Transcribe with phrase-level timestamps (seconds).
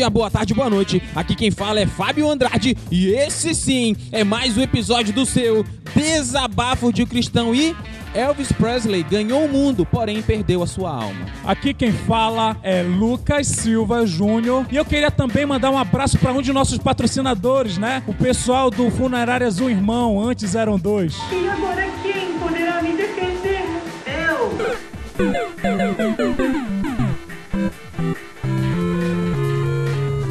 [0.00, 1.02] dia, boa tarde, boa noite.
[1.14, 5.62] Aqui quem fala é Fábio Andrade e esse sim é mais um episódio do seu
[5.94, 7.76] Desabafo de um Cristão e
[8.14, 11.26] Elvis Presley ganhou o mundo, porém perdeu a sua alma.
[11.44, 14.64] Aqui quem fala é Lucas Silva Júnior.
[14.72, 18.02] E eu queria também mandar um abraço para um de nossos patrocinadores, né?
[18.06, 21.14] O pessoal do Funerárias Um Irmão, antes eram dois.
[21.30, 23.64] E agora quem poderá me defender?
[24.06, 24.80] Eu!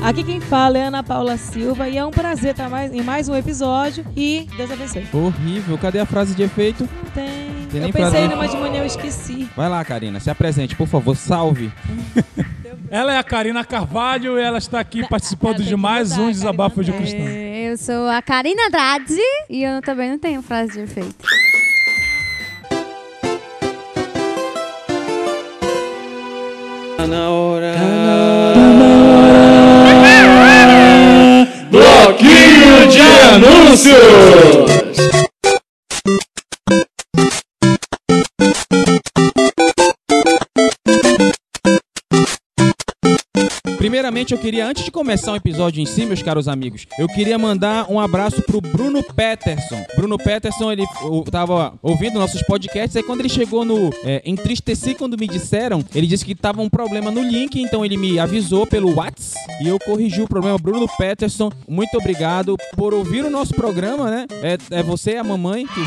[0.09, 3.29] Aqui quem fala é Ana Paula Silva e é um prazer estar mais, em mais
[3.29, 5.05] um episódio e Deus abençoe.
[5.13, 6.89] Horrível, cadê a frase de efeito?
[7.13, 7.67] Tem.
[7.69, 9.47] Tem nem eu pensei numa de manhã, eu esqueci.
[9.55, 11.71] Vai lá, Karina, se apresente, por favor, salve.
[12.89, 16.31] Ela é a Karina Carvalho e ela está aqui participando tem de mais mudar, um
[16.31, 17.27] Desabafo de Karina Cristão.
[17.27, 19.13] É, Eu sou a Karina Andrade
[19.47, 21.23] e eu também não tenho frase de efeito.
[32.09, 33.01] Bloquinho de
[33.35, 35.18] anúncios!
[43.99, 47.37] Primeiramente, eu queria, antes de começar o episódio em si, meus caros amigos, eu queria
[47.37, 49.83] mandar um abraço pro Bruno Peterson.
[49.93, 54.95] Bruno Peterson, ele eu tava ouvindo nossos podcasts, aí quando ele chegou no é, Entristeci
[54.95, 58.65] quando me disseram, ele disse que tava um problema no link, então ele me avisou
[58.65, 60.57] pelo WhatsApp e eu corrigi o problema.
[60.57, 64.25] Bruno Peterson, muito obrigado por ouvir o nosso programa, né?
[64.41, 65.81] É, é você a mamãe que...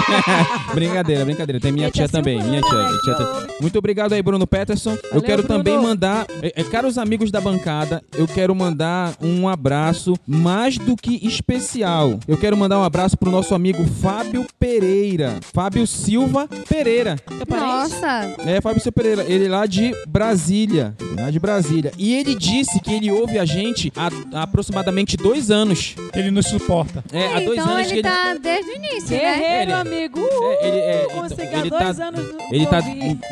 [0.72, 1.60] brincadeira, brincadeira.
[1.60, 2.70] Tem minha E a tia também, minha tia.
[2.70, 3.56] Silvana, tia.
[3.60, 4.96] Muito obrigado aí, Bruno Peterson.
[5.12, 10.14] eu quero também mandar, é, é, caros amigos da bancada, eu quero mandar um abraço
[10.26, 12.18] mais do que especial.
[12.26, 15.38] Eu quero mandar um abraço pro nosso amigo Fábio Pereira.
[15.52, 17.16] Fábio Silva Pereira.
[17.46, 17.66] Parente?
[17.66, 18.34] Nossa!
[18.46, 19.24] É, Fábio Silva Pereira.
[19.28, 20.94] Ele é lá de Brasília.
[21.16, 21.92] Lá de Brasília.
[21.98, 24.08] E ele disse que ele ouve a gente há,
[24.38, 25.94] há aproximadamente dois anos.
[26.14, 27.04] Ele nos suporta.
[27.12, 28.02] É, há dois então anos ele que ele.
[28.02, 29.18] tá desde o início, né?
[29.18, 30.20] Guerreiro, Ele- amigo.
[30.20, 32.78] É, ele, é, então, ele dois tá- anos no- Ele tá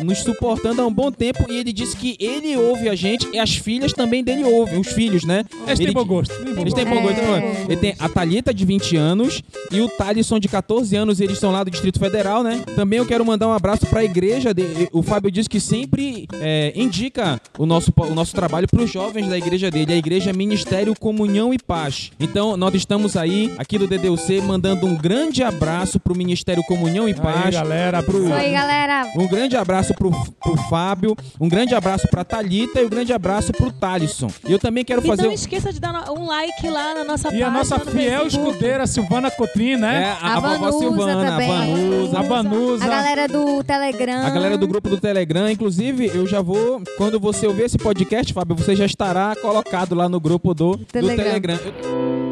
[0.04, 3.38] nos suportando há um bom tempo e ele disse que ele ouve a gente e
[3.38, 5.44] as filhas também dele ouvem, os filhos, né?
[5.66, 6.34] Eles Ele têm bom gosto.
[6.58, 7.20] Eles têm bom gosto.
[7.20, 7.64] É.
[7.69, 11.20] Ele tem a Thalita, de 20 anos, e o Thalisson, de 14 anos.
[11.20, 12.62] Eles são lá do Distrito Federal, né?
[12.75, 14.53] Também eu quero mandar um abraço pra igreja.
[14.53, 14.88] De...
[14.92, 19.38] O Fábio disse que sempre é, indica o nosso, o nosso trabalho pros jovens da
[19.38, 19.92] igreja dele.
[19.92, 22.10] A igreja Ministério Comunhão e Paz.
[22.19, 27.12] Então, nós estamos aí, aqui do DDUC, mandando um grande abraço pro Ministério Comunhão e
[27.12, 27.54] Aí, Paz.
[27.54, 28.24] galera, pro...
[28.24, 29.06] Isso aí, galera.
[29.16, 33.53] Um grande abraço pro, pro Fábio, um grande abraço pra Thalita e um grande abraço
[33.53, 34.28] pro Thalisson.
[34.48, 35.22] E eu também quero E fazer.
[35.25, 38.20] não esqueça de dar um like lá na nossa E página a nossa no fiel
[38.22, 38.48] Facebook.
[38.50, 40.16] escudeira Silvana Cotrim, né?
[40.20, 41.50] É, a, A vovó Vanusa Silvana, também.
[41.50, 42.19] a Vanusa.
[42.19, 42.84] A Vanusa.
[42.84, 44.25] A galera do Telegram.
[44.26, 46.81] A galera do grupo do Telegram, inclusive, eu já vou.
[46.97, 50.84] Quando você ouvir esse podcast, Fábio, você já estará colocado lá no grupo do, do
[50.84, 51.25] Telegram.
[51.25, 51.59] Telegram.
[51.82, 52.31] Eu-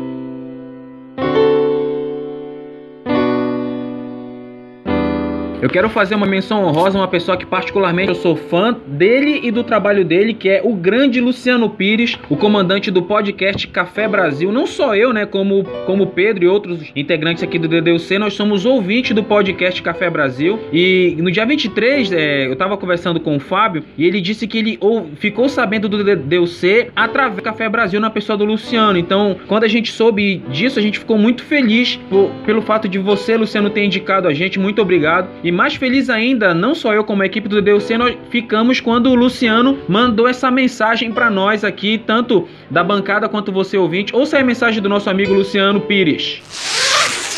[5.62, 9.40] Eu quero fazer uma menção honrosa a uma pessoa que particularmente eu sou fã dele
[9.42, 14.08] e do trabalho dele, que é o grande Luciano Pires, o comandante do podcast Café
[14.08, 14.50] Brasil.
[14.50, 18.64] Não só eu, né, como como Pedro e outros integrantes aqui do DDUC, nós somos
[18.64, 20.58] ouvintes do podcast Café Brasil.
[20.72, 24.56] E no dia 23, é, eu tava conversando com o Fábio e ele disse que
[24.56, 28.98] ele ou, ficou sabendo do DDUC através do Café Brasil na pessoa do Luciano.
[28.98, 32.98] Então, quando a gente soube disso, a gente ficou muito feliz por- pelo fato de
[32.98, 34.58] você, Luciano, ter indicado a gente.
[34.58, 35.28] Muito obrigado.
[35.44, 39.10] E mais feliz ainda, não só eu como a equipe do DDUC, nós ficamos quando
[39.10, 44.14] o Luciano mandou essa mensagem pra nós aqui, tanto da bancada quanto você ouvinte.
[44.14, 46.79] Ouça a mensagem do nosso amigo Luciano Pires.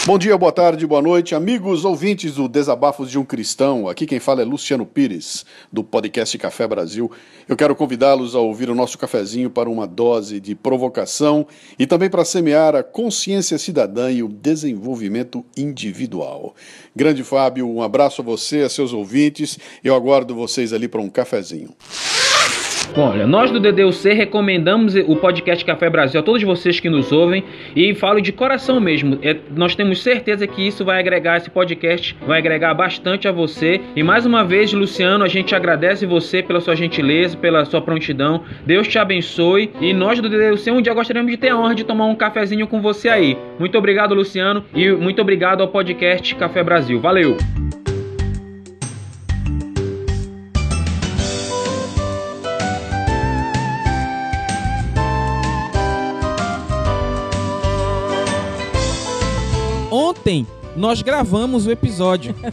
[0.04, 3.88] Bom dia, boa tarde, boa noite, amigos ouvintes do Desabafos de um Cristão.
[3.88, 7.08] Aqui quem fala é Luciano Pires, do podcast Café Brasil.
[7.48, 11.46] Eu quero convidá-los a ouvir o nosso cafezinho para uma dose de provocação
[11.78, 16.52] e também para semear a consciência cidadã e o desenvolvimento individual.
[16.96, 19.56] Grande Fábio, um abraço a você, a seus ouvintes.
[19.84, 21.76] Eu aguardo vocês ali para um cafezinho.
[22.94, 27.10] Bom, olha, nós do DDUC recomendamos o podcast Café Brasil a todos vocês que nos
[27.10, 27.42] ouvem
[27.74, 29.18] e falo de coração mesmo.
[29.22, 33.80] É, nós temos certeza que isso vai agregar, esse podcast vai agregar bastante a você.
[33.96, 38.42] E mais uma vez, Luciano, a gente agradece você pela sua gentileza, pela sua prontidão.
[38.66, 39.70] Deus te abençoe.
[39.80, 42.66] E nós do DDUC um dia gostaríamos de ter a honra de tomar um cafezinho
[42.66, 43.38] com você aí.
[43.58, 47.00] Muito obrigado, Luciano, e muito obrigado ao podcast Café Brasil.
[47.00, 47.38] Valeu!
[60.12, 60.46] Ontem
[60.76, 62.34] nós gravamos o episódio.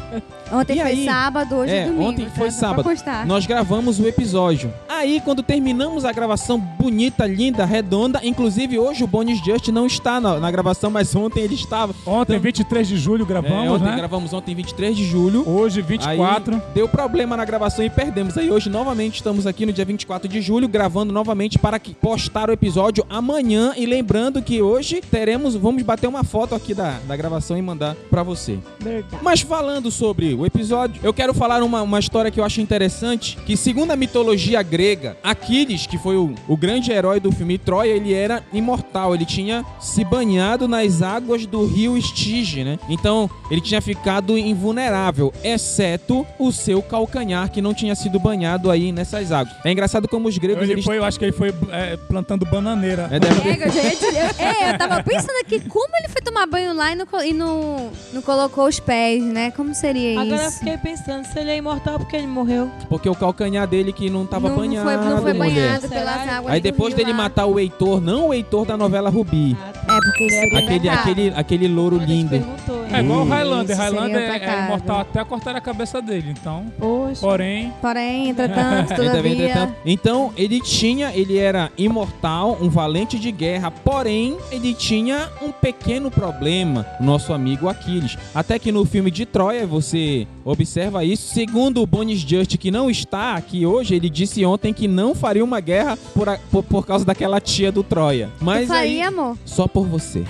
[0.51, 1.05] Ontem E foi aí?
[1.05, 2.03] sábado, hoje É, é domingo.
[2.05, 2.31] ontem tá?
[2.31, 2.89] foi pra sábado.
[3.27, 4.73] Nós gravamos o episódio.
[4.89, 10.19] Aí, quando terminamos a gravação bonita, linda, redonda, inclusive hoje o Bonis Just não está
[10.19, 11.93] na, na gravação, mas ontem ele estava.
[12.03, 13.95] Ontem, Então- 23 de julho, É, gravamos, ontem né?
[13.95, 15.47] gravamos ontem 23 de julho.
[15.47, 16.59] Hoje, Aí 24.
[16.73, 18.35] deu problema na gravação e perdemos.
[18.35, 22.49] Aí hoje novamente estamos aqui no dia 24 de julho gravando novamente para que postar
[22.49, 27.15] o episódio amanhã e lembrando que hoje teremos, vamos bater uma foto aqui da, da
[27.15, 28.59] gravação e mandar pra você.
[28.79, 29.23] Verdade.
[29.23, 33.37] Mas falando sobre o episódio, eu quero falar uma, uma história que eu acho interessante,
[33.45, 37.91] que segundo a mitologia grega, Aquiles, que foi o, o grande herói do filme Troia,
[37.93, 42.77] ele era imortal, ele tinha se banhado nas águas do rio Estige, né?
[42.89, 48.91] Então, ele tinha ficado invulnerável, exceto o seu calcanhar, que não tinha sido banhado aí
[48.91, 49.55] nessas águas.
[49.63, 50.85] É engraçado como os gregos, Ele eles...
[50.85, 53.07] foi, eu acho que ele foi é, plantando bananeira.
[53.11, 56.45] É, deve É, eu já eu- É, eu tava pensando aqui como ele foi tomar
[56.45, 59.51] banho lá e não, e não, não colocou os pés, né?
[59.51, 60.59] Como seria Agora eu isso?
[60.59, 62.69] fiquei pensando, se ele é imortal porque ele morreu.
[62.89, 65.53] Porque o calcanhar dele que não tava não, não banhado, foi, não foi mulher.
[65.55, 65.95] banhado Será?
[66.01, 67.17] pelas águas Aí depois dele lá.
[67.17, 69.55] matar o Heitor, não o Heitor da novela Rubi.
[69.87, 70.99] É, porque isso seria Aquele, pecado.
[70.99, 72.29] aquele, aquele louro lindo.
[72.29, 72.99] perguntou, É né?
[73.01, 73.75] igual o Isso Highlander.
[73.75, 76.29] seria Highlander é, é imortal até cortar a cabeça dele.
[76.39, 77.21] Então, Poxa.
[77.21, 79.31] porém, Porém, entretanto, todavia...
[79.33, 79.73] entretanto.
[79.85, 86.11] Então, ele tinha, ele era imortal, um valente de guerra, porém, ele tinha um pequeno
[86.11, 88.17] problema, o nosso amigo Aquiles.
[88.33, 91.33] Até que no filme de Troia, você observa isso.
[91.33, 95.43] Segundo o Bonis Just, que não está aqui hoje, ele disse ontem que não faria
[95.43, 98.29] uma guerra por, a- por, por causa daquela tia do Troia.
[98.39, 99.37] Mas aí, faria, amor?
[99.45, 100.23] só por você.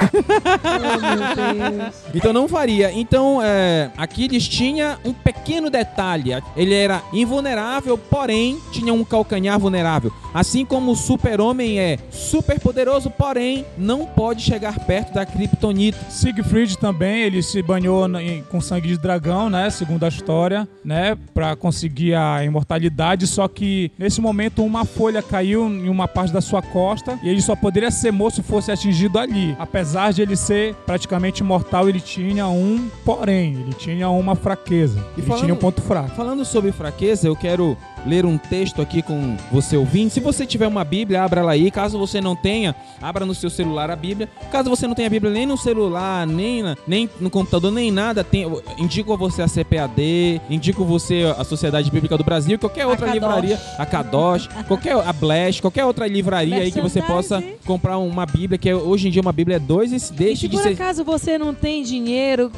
[0.80, 1.90] Oh.
[2.14, 2.92] Então não faria.
[2.92, 6.30] Então, é, Aquiles tinha um pequeno detalhe.
[6.56, 10.12] Ele era invulnerável, porém tinha um calcanhar vulnerável.
[10.32, 15.98] Assim como o super-homem é super poderoso, porém não pode chegar perto da Kryptonita.
[16.08, 18.06] Siegfried também, ele se banhou
[18.48, 19.70] com sangue de dragão, né?
[19.70, 21.16] Segundo a história, né?
[21.34, 23.26] Pra conseguir a imortalidade.
[23.26, 27.40] Só que nesse momento uma folha caiu em uma parte da sua costa e ele
[27.40, 29.56] só poderia ser morto se fosse atingido ali.
[29.58, 34.98] Apesar de ele ser praticamente imortal, ele tinha um porém, ele tinha uma fraqueza.
[35.16, 36.10] E ele falando- tinha um ponto fraco.
[36.10, 37.76] Falando sobre fraqueza, eu quero
[38.06, 40.10] ler um texto aqui com você ouvindo.
[40.10, 41.70] Se você tiver uma Bíblia, abra ela aí.
[41.70, 44.28] Caso você não tenha, abra no seu celular a Bíblia.
[44.50, 47.90] Caso você não tenha a Bíblia nem no celular, nem, na- nem no computador, nem
[47.90, 48.46] nada, tem,
[48.78, 53.14] indico a você a CPAD, indico você a Sociedade Bíblica do Brasil, qualquer outra Kadosh.
[53.14, 58.26] livraria, a Kadosh, qualquer a Blast, qualquer outra livraria aí que você possa comprar uma
[58.26, 60.56] Bíblia, que é- hoje em dia uma Bíblia é dois e E deixe se de
[60.56, 62.50] por ser acaso você não tem dinheiro,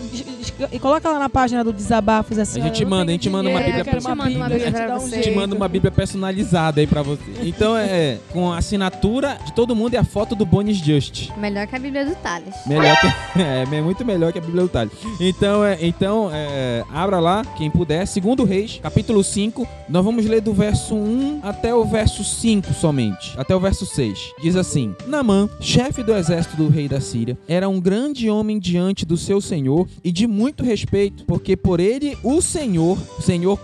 [0.70, 2.60] e coloca lá na página do Desabafos assim.
[2.60, 5.30] A gente manda, a gente manda uma dinheiro, Bíblia uma a gente pra você.
[5.30, 7.22] manda uma Bíblia personalizada aí pra você.
[7.42, 11.30] Então é com a assinatura de todo mundo e a foto do Bonis Just.
[11.36, 12.54] Melhor que a Bíblia do Thales.
[12.66, 13.06] Melhor que,
[13.40, 14.90] é, é muito melhor que a Bíblia do Talho.
[15.20, 19.66] Então, é, então é, abra lá, quem puder, segundo Reis, capítulo 5.
[19.88, 23.34] Nós vamos ler do verso 1 até o verso 5 somente.
[23.36, 24.32] Até o verso 6.
[24.40, 29.04] Diz assim: Namã, chefe do exército do rei da Síria, era um grande homem diante
[29.04, 33.58] do seu senhor e de muito respeito, porque por ele o Senhor, Senhor,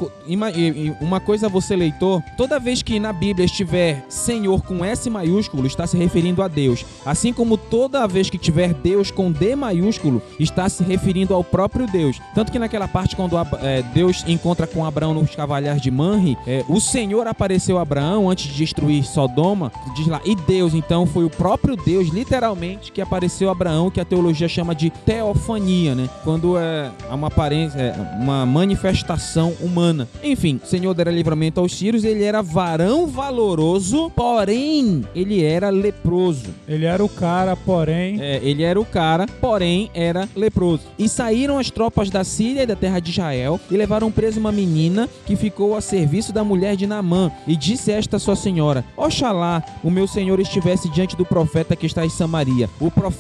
[1.01, 5.87] uma coisa você leitor, toda vez que na Bíblia estiver Senhor com S maiúsculo, está
[5.87, 6.85] se referindo a Deus.
[7.07, 11.87] Assim como toda vez que tiver Deus com D maiúsculo, está se referindo ao próprio
[11.87, 12.21] Deus.
[12.35, 16.65] Tanto que naquela parte, quando é, Deus encontra com Abraão nos cavalhares de Manre, é,
[16.69, 21.25] o Senhor apareceu a Abraão antes de destruir Sodoma, diz lá, e Deus, então foi
[21.25, 26.09] o próprio Deus, literalmente, que apareceu a Abraão, que a teologia chama de teofania, né?
[26.25, 30.09] Quando é uma aparência, é, uma manifestação humana.
[30.23, 36.47] Enfim, o Senhor dera livramento aos sírios, ele era varão valoroso, porém, ele era leproso.
[36.67, 40.83] Ele era o cara, porém, É, ele era o cara, porém era leproso.
[40.99, 44.53] E saíram as tropas da Síria e da terra de Israel e levaram preso uma
[44.53, 47.31] menina que ficou a serviço da mulher de Naamã.
[47.47, 52.05] E disse esta sua senhora: Oxalá o meu senhor estivesse diante do profeta que está
[52.05, 52.69] em Samaria.
[52.81, 53.18] O profeta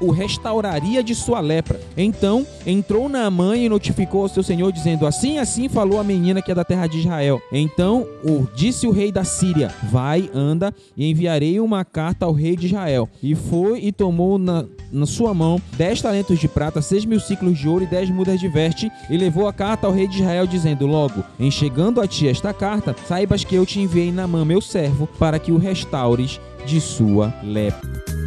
[0.00, 1.80] o restauraria de sua lepra.
[1.96, 6.50] Então entrou Naamã e notificou ao seu senhor, dizendo: Assim, assim falou a menina que
[6.50, 7.40] é da terra de Israel.
[7.52, 12.56] Então o, disse o rei da Síria: Vai, anda, e enviarei uma carta ao rei
[12.56, 13.08] de Israel.
[13.22, 17.58] E foi e tomou na, na sua mão dez talentos de prata, seis mil ciclos
[17.58, 20.46] de ouro e dez mudas de veste, e levou a carta ao rei de Israel,
[20.46, 24.44] dizendo: Logo, em chegando a ti esta carta, saibas que eu te enviei na mão
[24.44, 28.19] meu servo, para que o restaures de sua lepra.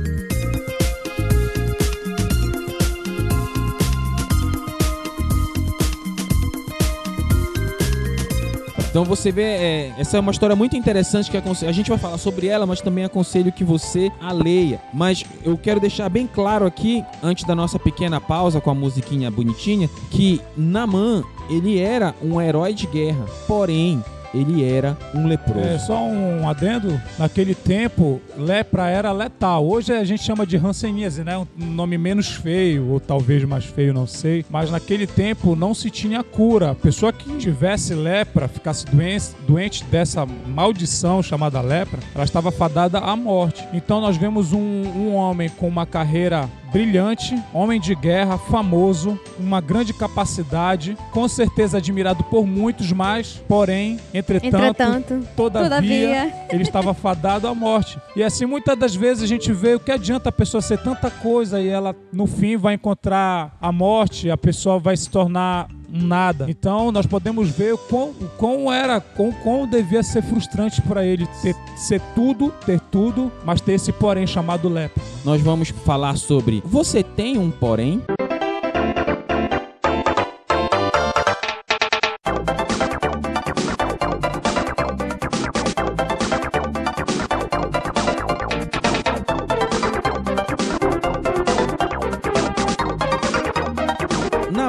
[8.93, 12.19] Então você vê, é, essa é uma história muito interessante que a gente vai falar
[12.19, 14.79] sobre ela, mas também aconselho que você a leia.
[14.93, 19.31] Mas eu quero deixar bem claro aqui, antes da nossa pequena pausa com a musiquinha
[19.31, 23.99] bonitinha, que Naman, ele era um herói de guerra, porém
[24.33, 25.59] ele era um leproso.
[25.59, 29.65] É, só um adendo, naquele tempo, lepra era letal.
[29.65, 31.37] Hoje a gente chama de hanseníase, né?
[31.37, 34.45] Um nome menos feio, ou talvez mais feio, não sei.
[34.49, 36.71] Mas naquele tempo não se tinha cura.
[36.71, 42.99] A pessoa que tivesse lepra, ficasse doente, doente dessa maldição chamada lepra, ela estava fadada
[42.99, 43.63] à morte.
[43.73, 49.61] Então nós vemos um, um homem com uma carreira brilhante, homem de guerra, famoso, uma
[49.61, 56.33] grande capacidade, com certeza admirado por muitos, mas, porém, entretanto, Entretanto, todavia, todavia.
[56.49, 57.99] ele estava fadado à morte.
[58.15, 61.11] E assim, muitas das vezes a gente vê o que adianta a pessoa ser tanta
[61.11, 66.47] coisa e ela, no fim, vai encontrar a morte, a pessoa vai se tornar nada.
[66.49, 71.05] Então nós podemos ver o quão, o quão era, quão, quão devia ser frustrante para
[71.05, 75.03] ele ter, ser tudo, ter tudo, mas ter esse porém chamado lepra.
[75.23, 78.01] Nós vamos falar sobre você tem um porém?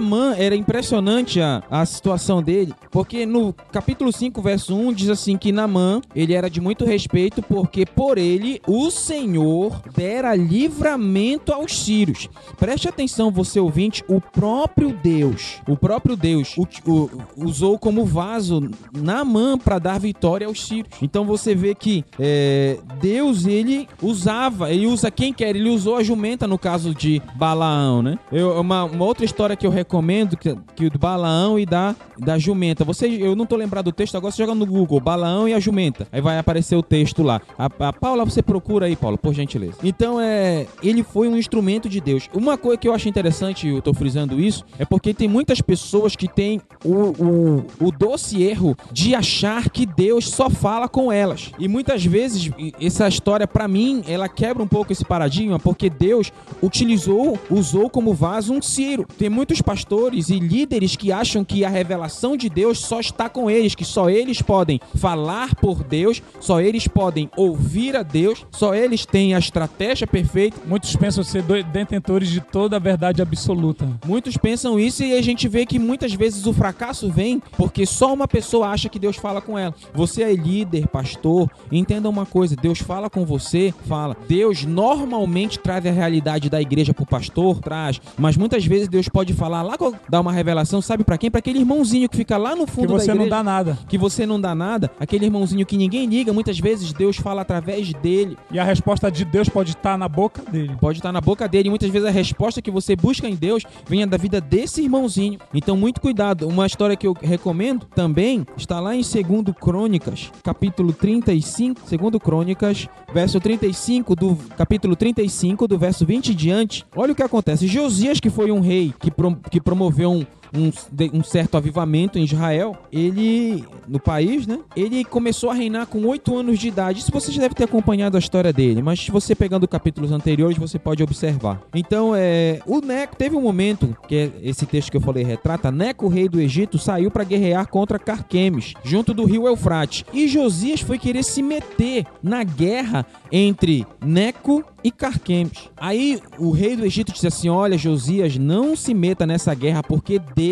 [0.05, 5.37] Naamã era impressionante a, a situação dele, porque no capítulo 5, verso 1, diz assim
[5.39, 11.79] que Naamã, ele era de muito respeito, porque por ele o Senhor dera livramento aos
[11.79, 12.29] sírios.
[12.59, 18.69] Preste atenção, você ouvinte, o próprio Deus, o próprio Deus o- o- usou como vaso
[18.95, 20.89] Naamã para dar vitória aos sírios.
[21.01, 26.03] Então você vê que é, Deus, ele usava, ele usa quem quer, ele usou a
[26.03, 28.19] jumenta no caso de Balaão, né?
[28.31, 32.37] Eu, uma, uma outra história que eu recomendo, que, que do Balaão e da, da
[32.37, 32.85] jumenta.
[32.85, 35.61] Você, eu não tô lembrado do texto, agora você joga no Google, Balaão e a
[35.61, 36.09] jumenta.
[36.11, 37.41] Aí vai aparecer o texto lá.
[37.57, 39.77] A, a Paula, você procura aí, Paula, por gentileza.
[39.85, 42.29] Então, é, ele foi um instrumento de Deus.
[42.35, 46.17] Uma coisa que eu acho interessante, eu tô frisando isso, é porque tem muitas pessoas
[46.17, 51.53] que têm o, o, o doce erro de achar que Deus só fala com elas.
[51.59, 56.33] E muitas vezes, essa história, pra mim, ela quebra um pouco esse paradigma, porque Deus
[56.61, 59.07] utilizou, usou como vaso um Ciro.
[59.17, 59.84] Tem muitos pastores
[60.31, 64.09] e líderes que acham que a revelação de Deus só está com eles, que só
[64.09, 69.39] eles podem falar por Deus, só eles podem ouvir a Deus, só eles têm a
[69.39, 70.61] estratégia perfeita.
[70.67, 73.89] Muitos pensam ser detentores de toda a verdade absoluta.
[74.07, 78.13] Muitos pensam isso e a gente vê que muitas vezes o fracasso vem porque só
[78.13, 79.75] uma pessoa acha que Deus fala com ela.
[79.93, 84.17] Você é líder, pastor, entenda uma coisa, Deus fala com você, fala.
[84.29, 89.33] Deus normalmente traz a realidade da igreja pro pastor, traz, mas muitas vezes Deus pode
[89.33, 89.74] falar lá,
[90.09, 91.31] dar uma revelação, sabe pra quem?
[91.31, 93.37] Pra aquele irmãozinho que fica lá no Que fundo você da não igreja.
[93.37, 93.79] dá nada.
[93.89, 97.93] Que você não dá nada, aquele irmãozinho que ninguém liga, muitas vezes Deus fala através
[97.95, 98.37] dele.
[98.51, 100.77] E a resposta de Deus pode estar na boca dele.
[100.81, 101.69] Pode estar na boca dele.
[101.69, 105.39] E muitas vezes a resposta que você busca em Deus venha da vida desse irmãozinho.
[105.53, 106.47] Então, muito cuidado.
[106.49, 111.81] Uma história que eu recomendo também está lá em 2 Crônicas, capítulo 35.
[111.97, 116.85] 2 Crônicas, verso 35, do capítulo 35, do verso 20 em diante.
[116.95, 117.67] Olha o que acontece.
[117.67, 120.71] Josias, que foi um rei que, pro- que promoveu um, um,
[121.13, 124.61] um certo avivamento em Israel, ele, no país, né?
[124.77, 127.01] Ele começou a reinar com 8 anos de idade.
[127.01, 130.57] Isso você já deve ter acompanhado a história dele, mas se você pegando capítulos anteriores,
[130.57, 131.61] você pode observar.
[131.75, 135.71] Então, é, o Neco teve um momento, que é esse texto que eu falei retrata,
[135.71, 140.05] Neco, rei do Egito, saiu para guerrear contra Carquemes, junto do rio Eufrate.
[140.13, 145.71] E Josias foi querer se meter na guerra entre Neco e Carquemes.
[145.77, 150.19] Aí o rei do Egito disse assim: Olha, Josias, não se meta nessa guerra, porque
[150.19, 150.44] Deus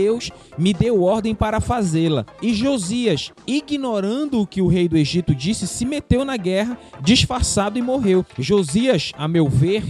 [0.59, 2.25] me deu ordem para fazê-la.
[2.41, 7.79] E Josias, ignorando o que o rei do Egito disse, se meteu na guerra, disfarçado
[7.79, 8.25] e morreu.
[8.39, 9.85] Josias, a meu ver,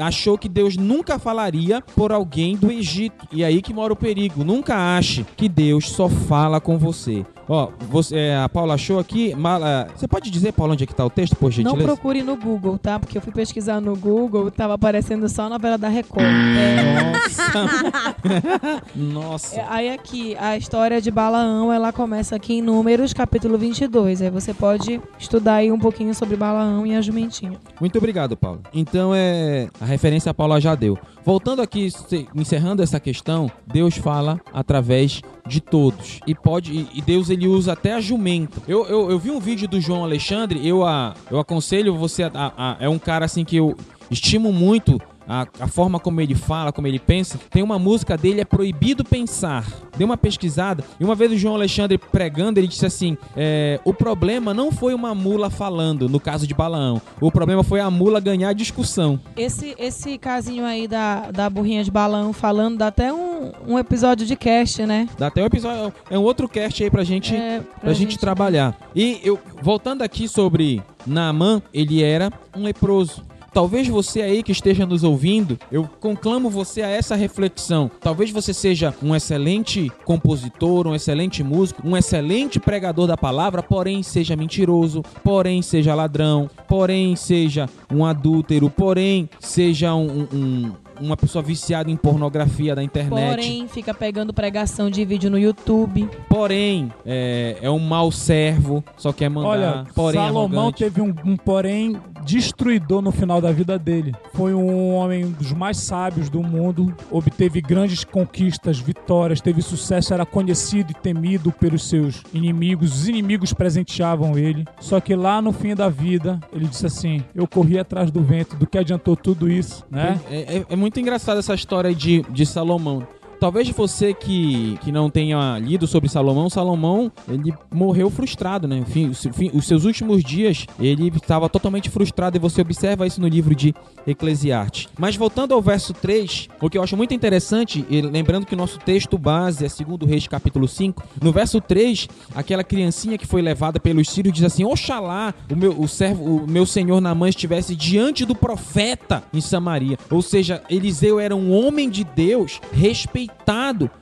[0.00, 3.26] achou que Deus nunca falaria por alguém do Egito.
[3.32, 4.44] E aí que mora o perigo.
[4.44, 7.24] Nunca ache que Deus só fala com você.
[7.50, 9.34] Ó, você, é, a Paula achou aqui.
[9.34, 11.82] Mala, você pode dizer, Paula, onde é que tá o texto, por Não gentileza?
[11.82, 12.98] procure no Google, tá?
[12.98, 16.26] Porque eu fui pesquisar no Google, tava aparecendo só a novela da Record.
[16.26, 18.82] É, Nossa.
[18.94, 19.27] Nossa.
[19.52, 24.22] É, aí aqui, a história de Balaão, ela começa aqui em Números, capítulo 22.
[24.22, 27.58] Aí você pode estudar aí um pouquinho sobre Balaão e a jumentinha.
[27.80, 28.60] Muito obrigado, Paulo.
[28.72, 29.68] Então é.
[29.80, 30.98] A referência a Paula já deu.
[31.24, 31.88] Voltando aqui,
[32.34, 36.20] encerrando essa questão, Deus fala através de todos.
[36.26, 36.88] E pode.
[36.94, 38.62] E Deus ele usa até a jumenta.
[38.66, 42.30] Eu, eu, eu vi um vídeo do João Alexandre, eu, a, eu aconselho você a,
[42.34, 43.76] a- a- É um cara assim que eu
[44.10, 45.00] estimo muito.
[45.28, 49.04] A, a forma como ele fala, como ele pensa, tem uma música dele, é Proibido
[49.04, 49.66] Pensar.
[49.96, 53.92] Dei uma pesquisada e uma vez o João Alexandre pregando, ele disse assim: é, o
[53.92, 57.02] problema não foi uma mula falando, no caso de Balaão.
[57.20, 59.20] O problema foi a mula ganhar a discussão.
[59.36, 64.26] Esse, esse casinho aí da, da burrinha de balão falando, dá até um, um episódio
[64.26, 65.08] de cast, né?
[65.18, 68.76] Dá até um episódio, é um outro cast aí pra gente, É, pra, gente, trabalhar.
[68.94, 73.27] E eu voltando aqui sobre Naamã, ele era um leproso.
[73.52, 77.90] Talvez você aí que esteja nos ouvindo, eu conclamo você a essa reflexão.
[78.00, 84.02] Talvez você seja um excelente compositor, um excelente músico, um excelente pregador da palavra, porém
[84.02, 91.40] seja mentiroso, porém seja ladrão, porém seja um adúltero, porém seja um- um- uma pessoa
[91.42, 93.28] viciada em pornografia da internet.
[93.30, 96.08] Porém, fica pegando pregação de vídeo no YouTube.
[96.28, 99.48] Porém, é, é um mau servo, só quer mandar.
[99.48, 100.78] Olha, porém, Salomão arrogante.
[100.84, 101.96] teve um, um porém
[102.28, 104.14] destruidor no final da vida dele.
[104.34, 110.26] Foi um homem dos mais sábios do mundo, obteve grandes conquistas, vitórias, teve sucesso, era
[110.26, 112.92] conhecido e temido pelos seus inimigos.
[112.92, 114.66] Os inimigos presenteavam ele.
[114.78, 118.56] Só que lá no fim da vida, ele disse assim: Eu corri atrás do vento,
[118.56, 120.20] do que adiantou tudo isso, né?
[120.30, 123.06] É, é- é muito engraçada essa história de, de Salomão.
[123.40, 128.78] Talvez você que, que não tenha lido sobre Salomão, Salomão ele morreu frustrado, né?
[128.78, 133.54] Enfim, os, seus últimos dias ele estava totalmente frustrado e você observa isso no livro
[133.54, 133.72] de
[134.06, 134.88] Eclesiastes.
[134.98, 138.78] Mas voltando ao verso 3, o que eu acho muito interessante, lembrando que o nosso
[138.78, 143.78] texto base é 2 Reis capítulo 5, no verso 3, aquela criancinha que foi levada
[143.78, 148.24] pelos sírios diz assim: Oxalá o meu, o servo, o meu senhor Naamã estivesse diante
[148.24, 149.96] do profeta em Samaria.
[150.10, 153.27] Ou seja, Eliseu era um homem de Deus respeitado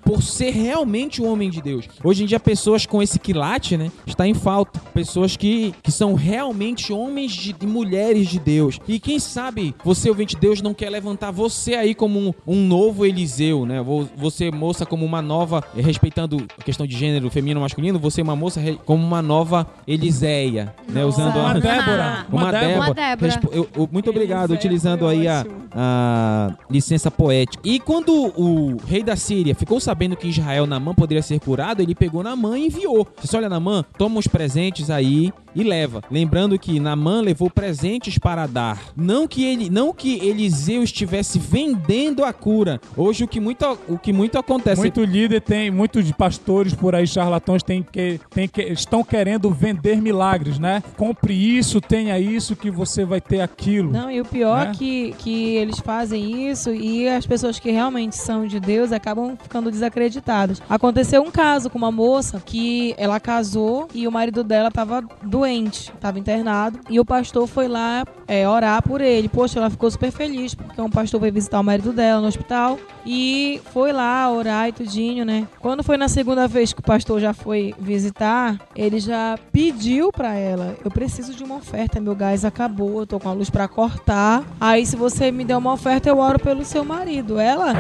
[0.05, 1.89] por ser realmente um homem de Deus.
[2.03, 4.81] Hoje em dia, pessoas com esse quilate, né, está em falta.
[4.93, 8.79] Pessoas que, que são realmente homens de, e mulheres de Deus.
[8.89, 12.67] E quem sabe você, ouvinte de Deus, não quer levantar você aí como um, um
[12.67, 13.83] novo Eliseu, né?
[13.83, 18.37] Vo- Você, moça, como uma nova, respeitando a questão de gênero feminino masculino, você, uma
[18.37, 21.05] moça, como uma nova Eliséia, né?
[21.05, 21.55] Usando Uma a.
[21.55, 22.27] Débora.
[22.31, 22.77] Uma, Débora.
[22.77, 23.33] Uma Débora.
[23.33, 27.63] Respo- eu- eu- muito obrigado, Eliseu, utilizando aí a, a licença poética.
[27.65, 31.95] E quando o rei da Síria ficou sabendo que Israel, Namã, poderia ser curado, ele
[31.95, 33.07] pegou Namã e enviou.
[33.21, 36.03] Disse, olha, Namã, toma uns presentes aí e leva.
[36.11, 38.79] Lembrando que Namã levou presentes para dar.
[38.95, 42.81] Não que ele, não que Eliseu estivesse vendendo a cura.
[42.97, 46.95] Hoje o que muito, o que muito acontece Muito líder tem, muitos de pastores por
[46.95, 50.83] aí, charlatões, tem que, tem que, estão querendo vender milagres, né?
[50.97, 53.91] Compre isso, tenha isso, que você vai ter aquilo.
[53.91, 54.71] Não, e o pior Né?
[54.71, 59.37] é que, que eles fazem isso e as pessoas que realmente são de Deus acabam
[59.43, 60.61] ficando desacreditadas.
[60.69, 65.46] Aconteceu um caso com uma moça que ela casou e o marido dela estava doente,
[65.55, 69.29] estava internado, e o pastor foi lá é, orar por ele.
[69.29, 72.79] Poxa, ela ficou super feliz porque um pastor veio visitar o marido dela no hospital
[73.05, 75.47] e foi lá orar e tudinho, né?
[75.61, 80.35] Quando foi na segunda vez que o pastor já foi visitar, ele já pediu pra
[80.35, 83.69] ela: Eu preciso de uma oferta, meu gás acabou, eu tô com a luz pra
[83.69, 84.43] cortar.
[84.61, 87.39] Aí, se você me der uma oferta, eu oro pelo seu marido.
[87.39, 87.73] Ela,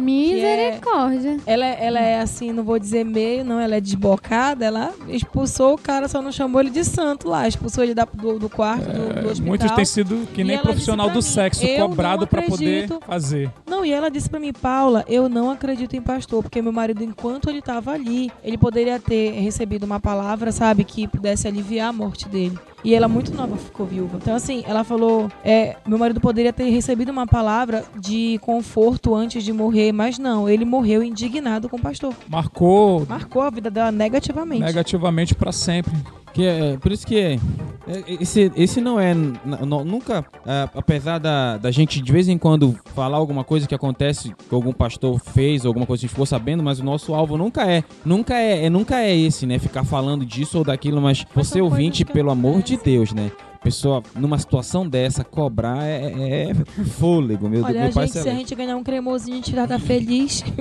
[0.00, 1.38] Misericórdia.
[1.46, 4.64] ela, ela é assim, não vou dizer meio, não, ela é desbocada.
[4.64, 8.38] Ela expulsou o cara, só não chamou ele de santo lá, expulsou ele da- do,
[8.38, 9.46] do quarto, do, do hospital.
[9.46, 13.50] Muitos têm sido que nem profissional do mim, sexo, "Eu cobrado pra poder acredito." fazer.
[13.66, 17.02] Não, e ela disse pra mim, Paula, eu não acredito em pastor, porque meu marido,
[17.02, 21.92] enquanto ele tava ali, ele poderia ter recebido uma palavra, sabe, que pudesse aliviar a
[21.92, 22.58] morte dele.
[22.84, 24.18] E ela muito nova ficou viúva.
[24.20, 29.42] Então, assim, ela falou: é, meu marido poderia ter recebido uma palavra de conforto antes
[29.42, 32.14] de morrer, mas não, ele morreu indignado com o pastor.
[32.28, 34.62] Marcou Marcou a vida dela negativamente.
[34.62, 35.92] negativamente pra sempre.
[36.34, 37.38] Que é, por isso que é,
[37.86, 42.76] é, esse, esse não é nunca, é, apesar da, da gente de vez em quando
[42.94, 46.26] falar alguma coisa que acontece que algum pastor fez, alguma coisa que a gente ficou
[46.26, 49.60] sabendo, mas o nosso alvo nunca é, nunca é, é nunca é esse, né?
[49.60, 52.74] Ficar falando disso ou daquilo, mas, você ouvinte, pelo amor de.
[52.84, 53.30] Deus, né?
[53.64, 58.28] Pessoa, numa situação dessa, cobrar é, é- é fôlego, meu, Olha, meu pai gente, se
[58.28, 60.44] a gente ganhar um cremosinho, a gente já tá feliz.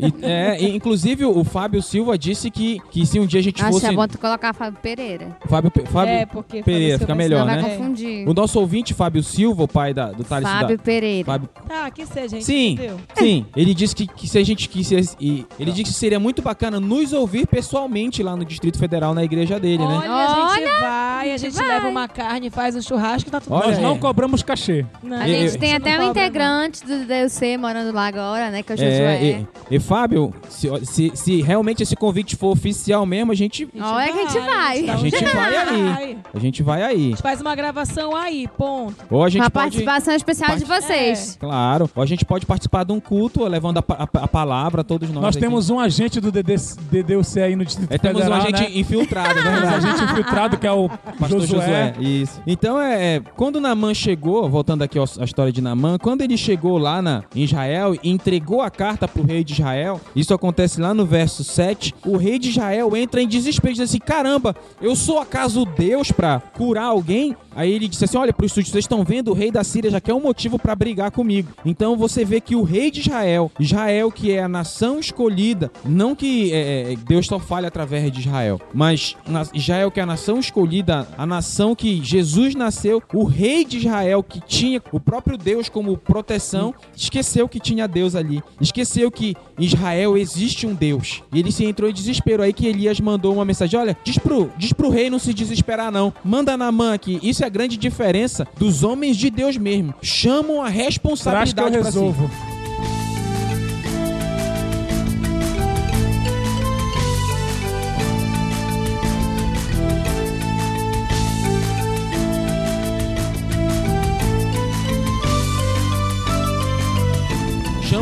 [0.00, 3.60] E, é, e, inclusive, o Fábio Silva disse que, que se um dia a gente
[3.60, 3.86] Acho que fosse...
[3.86, 5.36] é bom tu colocar Fábio Pereira.
[5.48, 7.60] Fábio, Pe- Fábio, é, porque Pereira, Fábio fica melhor, né?
[7.62, 8.28] vai confundir.
[8.28, 11.24] O nosso ouvinte, Fábio Silva, o pai da, do Thales Fábio da, Pereira.
[11.26, 12.44] Fábio, Tá, que seja, gente.
[12.44, 12.72] Sim.
[12.74, 13.00] Entendeu?
[13.16, 15.16] sim, ele disse que, que se a gente quisesse.
[15.20, 19.24] e Ele disse que seria muito bacana nos ouvir pessoalmente lá no Distrito Federal, na
[19.24, 19.94] igreja dele, né?
[19.98, 21.66] Olha, a gente vai, a gente vai.
[21.68, 23.84] leva uma carne, faz um churrasco e tá tudo Olha Nós bem.
[23.84, 23.98] não é.
[23.98, 24.84] cobramos cachê.
[25.02, 28.62] Não, A Eu- gente tem até um integrante do DLC morando lá agora, né?
[28.62, 29.16] Que é o Josué.
[29.16, 29.24] É,
[29.70, 34.12] e, e, Fábio, se, se, se realmente esse convite for oficial mesmo, a gente, Olha
[34.12, 34.82] que a gente vai.
[34.82, 35.36] dá a um gente jeito.
[35.36, 36.18] vai aí.
[36.34, 37.06] A gente vai aí.
[37.06, 38.96] A gente faz uma gravação aí, ponto.
[39.10, 39.64] Ou a gente Uma pode.
[39.66, 41.36] participação especial de vocês.
[41.38, 41.88] Claro.
[41.94, 44.84] Ou a gente pode participar de um culto, levando a, pa- a- a palavra a
[44.84, 45.22] todos nós.
[45.22, 45.44] Nós aqui.
[45.44, 46.56] temos um agente do DD,
[46.90, 48.70] DDUC aí no Distrito É, temos um agente né?
[48.74, 49.42] infiltrado, né?
[49.42, 51.46] Temos um agente infiltrado que é o Pastor Josué.
[51.46, 51.94] Josué.
[52.08, 52.42] Isso.
[52.46, 56.78] Então, é, é, quando Namã chegou, voltando aqui à história de Namã, quando ele chegou
[56.78, 60.92] lá na, em Israel e entregou a carta pro rei de Israel, isso acontece lá
[60.92, 65.18] no verso 7, o rei de Israel entra em desespero diz assim, caramba, eu sou
[65.18, 67.36] acaso Deus pra curar alguém?
[67.54, 70.00] Aí ele disse assim, olha, pros súditos, vocês estão vendo, o rei da Síria já
[70.00, 71.48] quer um motivo pra brigar comigo.
[71.64, 76.14] Então você vê que o rei de Israel, Israel que é a nação escolhida, não
[76.14, 79.16] que é, é, Deus só fale através de Israel, mas
[79.52, 84.22] Israel que é a nação escolhida, a nação que Jesus nasceu, o rei de Israel
[84.22, 89.64] que tinha o próprio Deus como proteção, esqueceu que tinha Deus ali, esqueceu que em
[89.64, 91.22] Israel existe um Deus.
[91.32, 94.50] E ele se entrou em desespero aí que Elias mandou uma mensagem, olha, diz pro,
[94.56, 97.18] diz pro rei não se desesperar não, manda Namã aqui.
[97.22, 99.94] Isso é a grande diferença dos homens de Deus mesmo.
[100.02, 102.57] Chamam a responsabilidade pra si.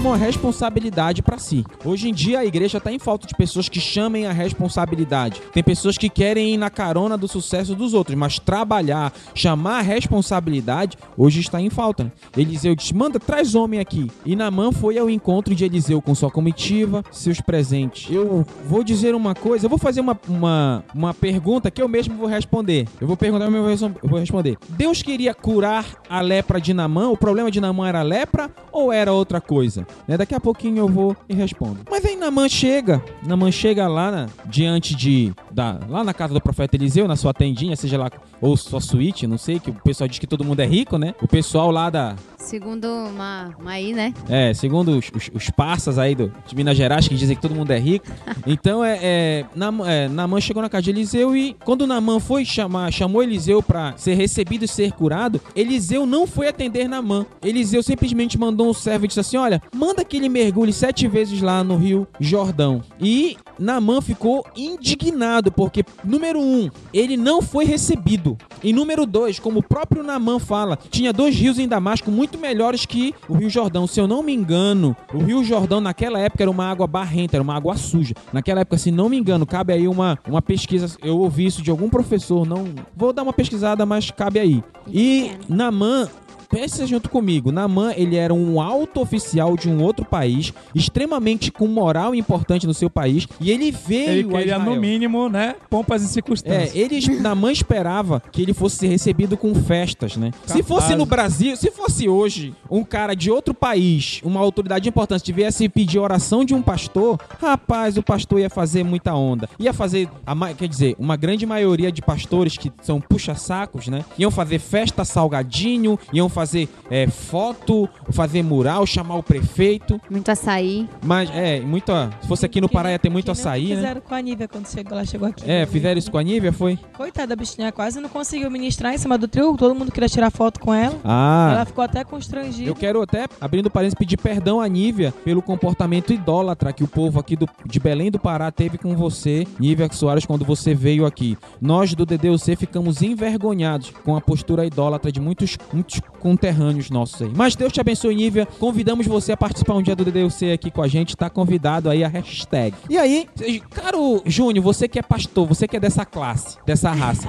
[0.06, 1.64] Chamam a responsabilidade pra si.
[1.84, 5.42] Hoje em dia a igreja tá em falta de pessoas que chamem a responsabilidade.
[5.52, 9.82] Tem pessoas que querem ir na carona do sucesso dos outros, mas trabalhar, chamar a
[9.82, 12.12] responsabilidade, hoje está em falta.
[12.36, 14.08] Eliseu disse: manda, traz homem aqui.
[14.24, 18.08] E Namã foi ao encontro de Eliseu com sua comitiva, seus presentes.
[18.08, 22.16] Eu vou dizer uma coisa, eu vou fazer uma, uma, uma pergunta que eu mesmo
[22.16, 22.86] vou responder.
[23.00, 24.56] Eu vou perguntar, eu vou responder.
[24.68, 27.08] Deus queria curar a lepra de Namã?
[27.08, 29.84] O problema de Namã era lepra ou era outra coisa?
[30.06, 30.16] Né?
[30.16, 31.80] Daqui a pouquinho eu vou e respondo.
[31.90, 36.40] Mas aí Namã chega, Namã chega lá na- diante de da, lá na casa do
[36.40, 40.06] profeta Eliseu, na sua tendinha, seja lá ou sua suíte, não sei, que o pessoal
[40.08, 41.14] diz que todo mundo é rico, né?
[41.22, 44.12] O pessoal lá da Segundo uma, uma aí, né?
[44.28, 47.54] é, segundo os, os, os parças aí do, de Minas Gerais, que dizem que todo
[47.54, 48.06] mundo é rico.
[48.48, 52.44] Então, é, é, Nam- é, Namã chegou na casa de Eliseu e quando Namã foi
[52.44, 57.26] chamar, chamou Eliseu pra ser recebido e ser curado, Eliseu não foi atender Namã.
[57.42, 61.40] Eliseu simplesmente mandou um servo e disse assim, olha, manda que ele mergulhe sete vezes
[61.40, 62.82] lá no rio Jordão.
[63.00, 68.36] E Namã ficou indignado, porque, número um, ele não foi recebido.
[68.62, 72.86] E número dois, como o próprio Namã fala, tinha dois rios em Damasco muito melhores
[72.86, 73.86] que o Rio Jordão.
[73.86, 77.42] Se eu não me engano, o Rio Jordão naquela época era uma água barrenta, era
[77.42, 78.14] uma água suja.
[78.32, 80.96] Naquela época, se não me engano, cabe aí uma, uma pesquisa.
[81.02, 82.66] Eu ouvi isso de algum professor, não.
[82.94, 84.62] Vou dar uma pesquisada, mas cabe aí.
[84.86, 86.08] E Namã
[86.48, 91.66] Pensa junto comigo, Namã, ele era um alto oficial de um outro país, extremamente com
[91.66, 96.08] moral importante no seu país, e ele veio Ele queria, no mínimo, né, pompas e
[96.08, 96.74] circunstâncias.
[96.74, 100.30] É, ele, Namã esperava que ele fosse ser recebido com festas, né?
[100.42, 100.66] Se Capaz.
[100.66, 105.68] fosse no Brasil, se fosse hoje um cara de outro país, uma autoridade importante, tivesse
[105.68, 109.48] pedir oração de um pastor, rapaz, o pastor ia fazer muita onda.
[109.58, 114.04] Ia fazer, a quer dizer, uma grande maioria de pastores que são puxa-sacos, né?
[114.18, 119.98] Iam fazer festa salgadinho, iam fazer é, foto, fazer mural, chamar o prefeito.
[120.10, 120.86] Muito açaí.
[121.02, 121.90] Mas, é, muito.
[122.20, 123.76] Se fosse aqui no Pará ia ter muito Que nem açaí, né?
[123.76, 125.50] Fizeram com a Nívia quando chegou, ela chegou aqui.
[125.50, 126.78] É, fizeram isso com a Nívia, foi?
[126.94, 129.56] Coitada da bichinha, quase não conseguiu ministrar em cima do trio.
[129.56, 131.00] Todo mundo queria tirar foto com ela.
[131.02, 131.52] Ah.
[131.54, 132.68] Ela ficou até constrangida.
[132.68, 137.18] Eu quero até, abrindo parênteses, pedir perdão à Nívia pelo comportamento idólatra que o povo
[137.18, 141.38] aqui do, de Belém do Pará teve com você, Nívia Soares, quando você veio aqui.
[141.60, 147.30] Nós do DDUC ficamos envergonhados com a postura idólatra de muitos, muitos conterrâneos nossos aí.
[147.32, 148.46] Mas Deus te abençoe, Nívia.
[148.58, 151.16] Convidamos você a participar um dia do DDUC aqui com a gente.
[151.16, 152.74] Tá convidado aí a hashtag.
[152.90, 153.28] E aí,
[153.70, 157.28] caro Júnior, você que é pastor, você que é dessa classe, dessa raça.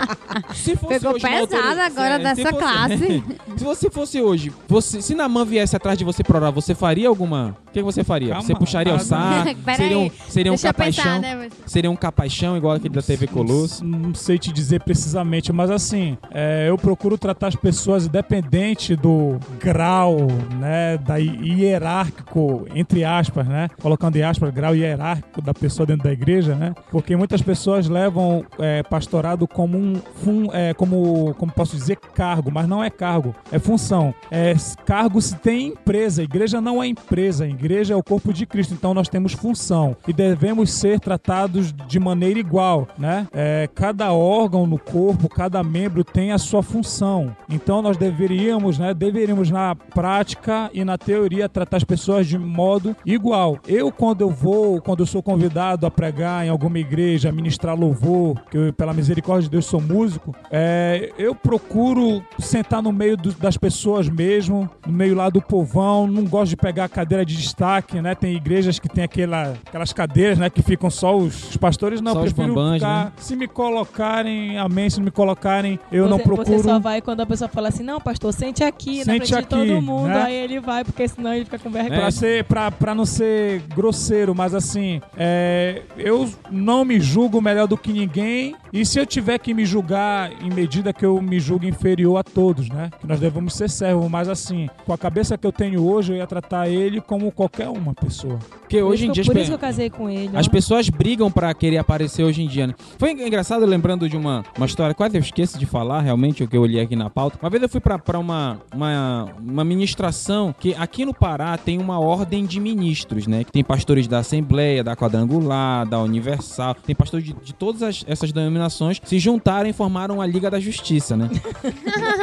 [0.54, 3.24] Se fosse Pegou hoje pesado agora É, dessa se fosse- classe.
[3.58, 7.08] Se você fosse hoje, você, se Namã viesse atrás de você pra orar, você faria
[7.08, 7.56] alguma.
[7.82, 8.28] O que, você faria?
[8.30, 9.44] Calma, você puxaria o calma.
[9.44, 9.58] saco?
[9.64, 11.04] Pera seria um, seria um capaixão?
[11.04, 11.48] pensar, né?
[11.66, 13.84] Seria um capaixão igual aquele da TV Colosso?
[13.84, 19.38] Não sei te dizer precisamente, mas assim, é, eu procuro tratar as pessoas independente do
[19.60, 20.16] grau,
[20.58, 26.04] né, da hi- hierárquico, entre aspas, né, colocando em aspas, grau hierárquico da pessoa dentro
[26.04, 31.52] da igreja, né, porque muitas pessoas levam é, pastorado como um, fun, é, como, como
[31.52, 34.14] posso dizer, cargo, mas não é cargo, é função.
[34.30, 38.02] É cargo se tem empresa, a igreja não é empresa, a igreja igreja é o
[38.02, 43.26] corpo de Cristo, então nós temos função e devemos ser tratados de maneira igual, né?
[43.30, 47.36] É, cada órgão no corpo, cada membro tem a sua função.
[47.48, 48.94] Então nós deveríamos, né?
[48.94, 53.58] Deveríamos na prática e na teoria tratar as pessoas de modo igual.
[53.66, 58.40] Eu quando eu vou, quando eu sou convidado a pregar em alguma igreja, ministrar louvor,
[58.50, 63.32] que eu, pela misericórdia de Deus sou músico, é, eu procuro sentar no meio do-
[63.34, 66.06] das pessoas mesmo, no meio lá do povão.
[66.06, 68.14] Não gosto de pegar a cadeira de destaque, né?
[68.14, 70.48] Tem igrejas que tem aquela, aquelas cadeiras, né?
[70.50, 72.00] Que ficam só os, os pastores.
[72.00, 73.04] Não, Só prefiro bambãs, ficar.
[73.06, 73.12] né?
[73.16, 74.88] Se me colocarem, amém.
[74.90, 76.46] Se não me colocarem, eu você, não procuro.
[76.58, 79.28] Você só vai quando a pessoa fala assim, não, pastor, sente aqui, na Sente frente
[79.28, 80.08] de aqui, todo mundo.
[80.08, 80.22] né?
[80.22, 82.00] Aí ele vai, porque senão ele fica com vergonha.
[82.00, 87.66] Pra, ser, pra, pra não ser grosseiro, mas assim, é, eu não me julgo melhor
[87.66, 88.54] do que ninguém.
[88.72, 92.22] E se eu tiver que me julgar em medida que eu me julgo inferior a
[92.22, 92.90] todos, né?
[93.00, 96.16] Que nós devemos ser servos, mas assim, com a cabeça que eu tenho hoje, eu
[96.16, 98.36] ia tratar ele como qualquer uma pessoa.
[98.60, 100.30] Porque Por hoje em dia Por isso que eu casei com ele.
[100.36, 100.50] As ó.
[100.50, 102.74] pessoas brigam pra querer aparecer hoje em dia, né?
[102.98, 106.56] Foi engraçado lembrando de uma, uma história, quase eu esqueço de falar realmente o que
[106.56, 107.38] eu li aqui na pauta.
[107.40, 111.78] Uma vez eu fui pra, pra uma, uma, uma ministração que aqui no Pará tem
[111.78, 113.44] uma ordem de ministros, né?
[113.44, 118.04] Que tem pastores da Assembleia, da Quadrangular, da Universal, tem pastores de, de todas as-
[118.08, 121.30] essas denominações se juntaram e formaram a Liga da Justiça, né?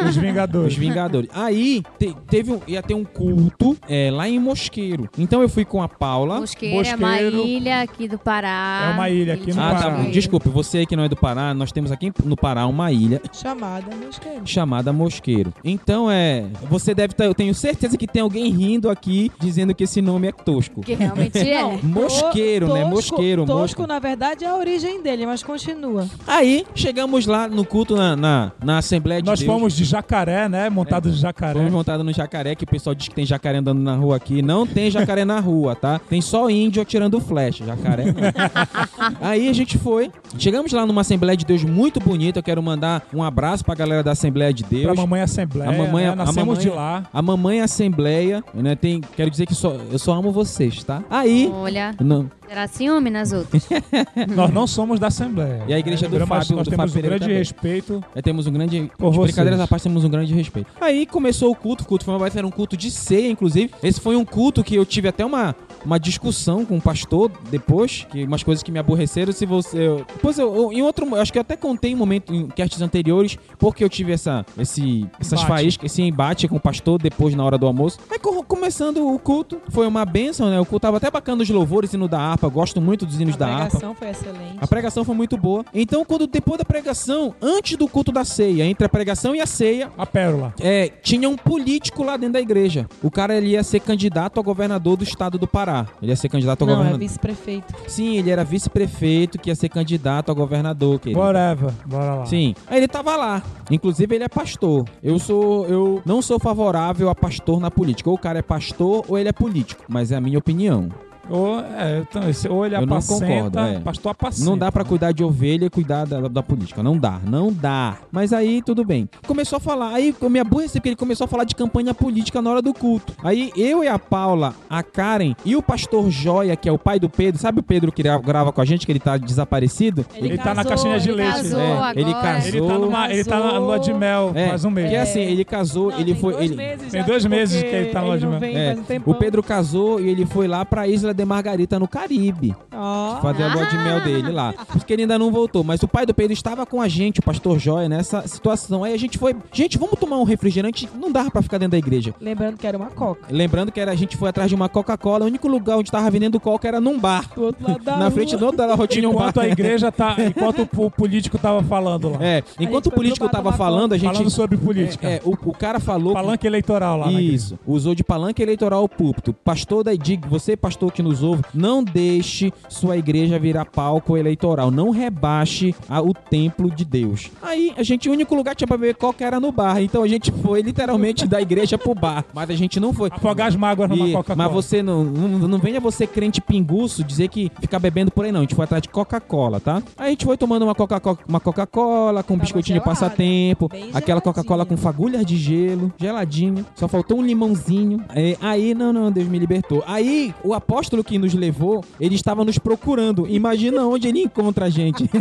[0.02, 0.76] Os Os Vingadores.
[0.76, 1.30] Vingadores.
[1.34, 5.05] Aí te- teve um, ia ter um culto é, lá em Mosqueiro.
[5.18, 6.40] Então eu fui com a Paula.
[6.40, 7.38] Mosqueira é uma Mosqueiro.
[7.46, 8.90] ilha aqui do Pará.
[8.92, 9.82] É uma ilha aqui no Ah, tá.
[9.84, 9.96] Pará.
[9.98, 10.12] bom.
[10.12, 13.22] Desculpe, você aí que não é do Pará, nós temos aqui no Pará uma ilha
[13.34, 14.42] Chamada mosqueiro.
[14.46, 15.54] chamada Mosqueiro.
[15.64, 16.46] Então é.
[16.70, 17.26] Você deve estar.
[17.26, 20.82] Eu tenho certeza que tem alguém rindo aqui dizendo que esse nome é tosco.
[20.82, 21.78] Que realmente é.
[21.84, 22.86] Mosqueiro, né?
[22.86, 26.08] Mosqueiro, Tosco, na verdade, é a origem dele, mas continua.
[26.28, 29.52] Aí chegamos lá no culto na, na, na Assembleia de Nós Deus.
[29.52, 30.70] fomos de jacaré, né?
[30.70, 31.54] Montados de jacaré.
[31.60, 34.42] Fomos montados no jacaré, que o pessoal diz que tem jacaré andando na rua aqui.
[34.42, 36.00] Não tem jacaré na rua, tá?
[36.10, 38.14] Tem só índio atirando flecha, jacaré não.
[39.22, 40.12] Aí a gente foi.
[40.38, 42.40] Chegamos lá numa Assembleia de Deus muito bonita.
[42.40, 44.84] Eu quero mandar um abraço pra galera da Assembleia de Deus.
[44.86, 45.70] Pra Mamãe Assembleia.
[45.70, 46.10] A mamãe- né?
[46.12, 47.04] a Nascemos mamãe- de lá.
[47.14, 48.76] A Mamãe Assembleia, né?
[48.76, 51.04] Tem, quero dizer que só, eu só amo vocês, tá?
[51.10, 51.50] Aí.
[51.54, 53.68] Olha, Não, será ciúme nas outras.
[54.36, 55.64] Nós não somos da Assembleia.
[55.68, 57.38] E a igreja do Mas Fábio- Nós do temos Fábio um Pereira grande também.
[57.38, 58.04] respeito.
[58.16, 58.92] Aí temos um grande.
[58.98, 59.32] Por de vocês.
[59.32, 60.68] brincadeiras à parte, temos um grande respeito.
[60.80, 61.84] Aí começou o culto.
[61.84, 63.72] O culto foi uma vai um culto de ceia, inclusive.
[63.84, 65.56] Esse foi um culto que eu tive até uma,
[65.86, 69.32] uma discussão com o pastor depois, que umas coisas que me aborreceram.
[69.32, 69.78] Se você.
[69.88, 71.06] eu- depois eu, eu- em outro.
[71.08, 74.46] eu Acho que eu até contei em momento em castes anteriores, porque eu tive essa,
[74.58, 75.48] esse, essas Embate.
[75.48, 78.00] faíscas, esse embate com o pastor depois na hora do almoço.
[78.12, 80.60] Aí co- começando o culto, foi uma benção, né?
[80.60, 82.48] O culto tava até bacana os louvores, hino da harpa.
[82.48, 83.66] Gosto muito dos hinos a da harpa.
[83.70, 84.58] pregação foi excelente.
[84.60, 85.66] A pregação foi muito boa.
[85.74, 89.46] Então, quando depois da pregação, antes do culto da ceia, entre a pregação e a
[89.46, 90.54] ceia, A pérola.
[90.60, 92.88] é, tinha um político lá dentro da igreja.
[93.04, 95.75] O cara ele ia ser candidato a governador do estado do Pará.
[96.02, 97.00] Ele ia ser candidato a Não, é governador.
[97.00, 97.74] vice-prefeito.
[97.88, 101.20] Sim, ele era vice-prefeito que ia ser candidato a governador, querido.
[101.20, 101.72] Whatever.
[101.86, 102.26] Bora lá.
[102.26, 102.54] Sim.
[102.68, 103.42] Aí ele tava lá.
[103.70, 104.86] Inclusive ele é pastor.
[105.04, 108.10] Eu sou eu não sou favorável a pastor na política.
[108.10, 110.90] Ou o cara é pastor ou ele é político, mas é a minha opinião.
[111.30, 113.80] Ou, é, então, esse, ou ele Eu não apacenta, concordo, é.
[113.80, 114.50] pastor apacenta.
[114.50, 116.84] Não dá pra cuidar de ovelha e cuidar da, da política.
[116.84, 117.98] Não dá, não dá.
[118.12, 119.10] Mas aí tudo bem.
[119.28, 122.42] Começou a falar, aí eu me aborreci porque ele começou a falar de campanha política
[122.42, 123.14] na hora do culto.
[123.24, 127.00] Aí eu e a Paula, a Karen e o pastor Joia, que é o pai
[127.00, 130.06] do Pedro, sabe o Pedro que gra- grava com a gente, que ele tá desaparecido?
[130.16, 131.36] Ele tá na caixinha de ele leite.
[131.36, 132.00] Casou É, agora.
[132.00, 132.48] ele casou.
[132.56, 134.90] Ele tá, numa, ele tá na lua de mel É, faz um mês.
[134.90, 136.34] Que assim, ele casou, Não, ele tem foi.
[136.34, 138.76] dois ele, meses Tem dois meses que ele tá no ele não Lodge vem É,
[139.06, 142.56] um o Pedro casou e ele foi lá pra Isla de Margarita, no Caribe.
[142.72, 144.54] Ó, fazer a lua de mel dele lá.
[144.54, 145.64] Porque ele ainda não voltou.
[145.64, 148.84] Mas o pai do Pedro estava com a gente, o pastor Joia, nessa situação.
[148.84, 149.36] Aí a gente foi.
[149.52, 150.90] Gente, vamos tomar um refrigerante.
[150.96, 152.14] Não dava pra ficar dentro da igreja.
[152.20, 153.28] lembrando que era uma coca.
[153.30, 155.26] Lembrando que era, a gente foi atrás de uma Coca-Cola.
[155.26, 157.30] O único lugar onde tava vendendo Coca era num bar.
[157.34, 159.30] Do outro lado da Na frente do da rotina um bar.
[159.30, 160.16] Enquanto a igreja tá.
[160.20, 162.18] Enquanto o político tava falando lá.
[162.22, 164.12] É, enquanto o político tava falando, a gente.
[164.12, 165.08] Falando sobre política.
[165.08, 166.14] É, é, o, o cara falou.
[166.14, 167.12] que- Palanque eleitoral lá.
[167.12, 169.34] Isso, usou de palanque eleitoral o púlpito.
[169.34, 174.70] Pastor da diga, você pastor que nos ouve, não deixe sua igreja virar palco eleitoral,
[174.72, 177.32] não rebaixe a- o templo de Deus.
[177.42, 180.04] Aí a gente, o único lugar que tinha pra beber coca era no bar, então
[180.04, 183.10] a gente foi literalmente da igreja pro bar, mas a gente não foi.
[183.12, 184.36] Afogar as mágoas numa Coca-Cola.
[184.36, 188.32] mas você não, não, não venha você crente pinguço dizer que fica bebendo por aí
[188.32, 188.40] não.
[188.40, 189.82] A gente foi atrás de Coca-Cola, tá?
[189.98, 193.70] Aí a gente foi tomando uma Coca-Cola, uma Coca-Cola com um Tava biscoitinho de passatempo,
[193.70, 194.22] bem aquela.
[194.22, 196.66] Coca-Cola com fagulhas de gelo, geladinha.
[196.76, 198.04] Só faltou um limãozinho.
[198.16, 199.84] É, aí, não, não, Deus me libertou.
[199.86, 203.28] Aí o apóstolo apóstolo que nos levou, ele estava nos procurando.
[203.28, 205.10] Imagina onde ele encontra a gente.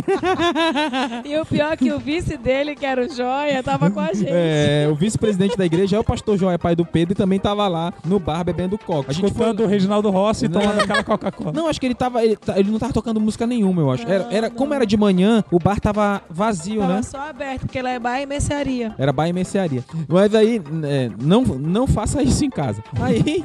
[1.25, 4.13] E o pior é que o vice dele, que era o Joia, tava com a
[4.13, 4.29] gente.
[4.29, 7.67] É, o vice-presidente da igreja é o pastor Joia, pai do Pedro, e também tava
[7.67, 9.09] lá no bar bebendo coca.
[9.09, 9.51] A gente foi...
[9.51, 11.51] O Reginaldo Rossi e tomando aquela Coca-Cola.
[11.51, 12.23] Não, acho que ele tava.
[12.23, 14.07] Ele, ele não tava tocando música nenhuma, eu acho.
[14.07, 17.01] Era, era, como era de manhã, o bar tava vazio, Tava né?
[17.01, 18.93] só aberto, porque lá é bar e mercearia.
[18.97, 19.83] Era bar e mercearia.
[20.07, 22.83] Mas aí, é, não, não faça isso em casa.
[23.01, 23.43] Aí.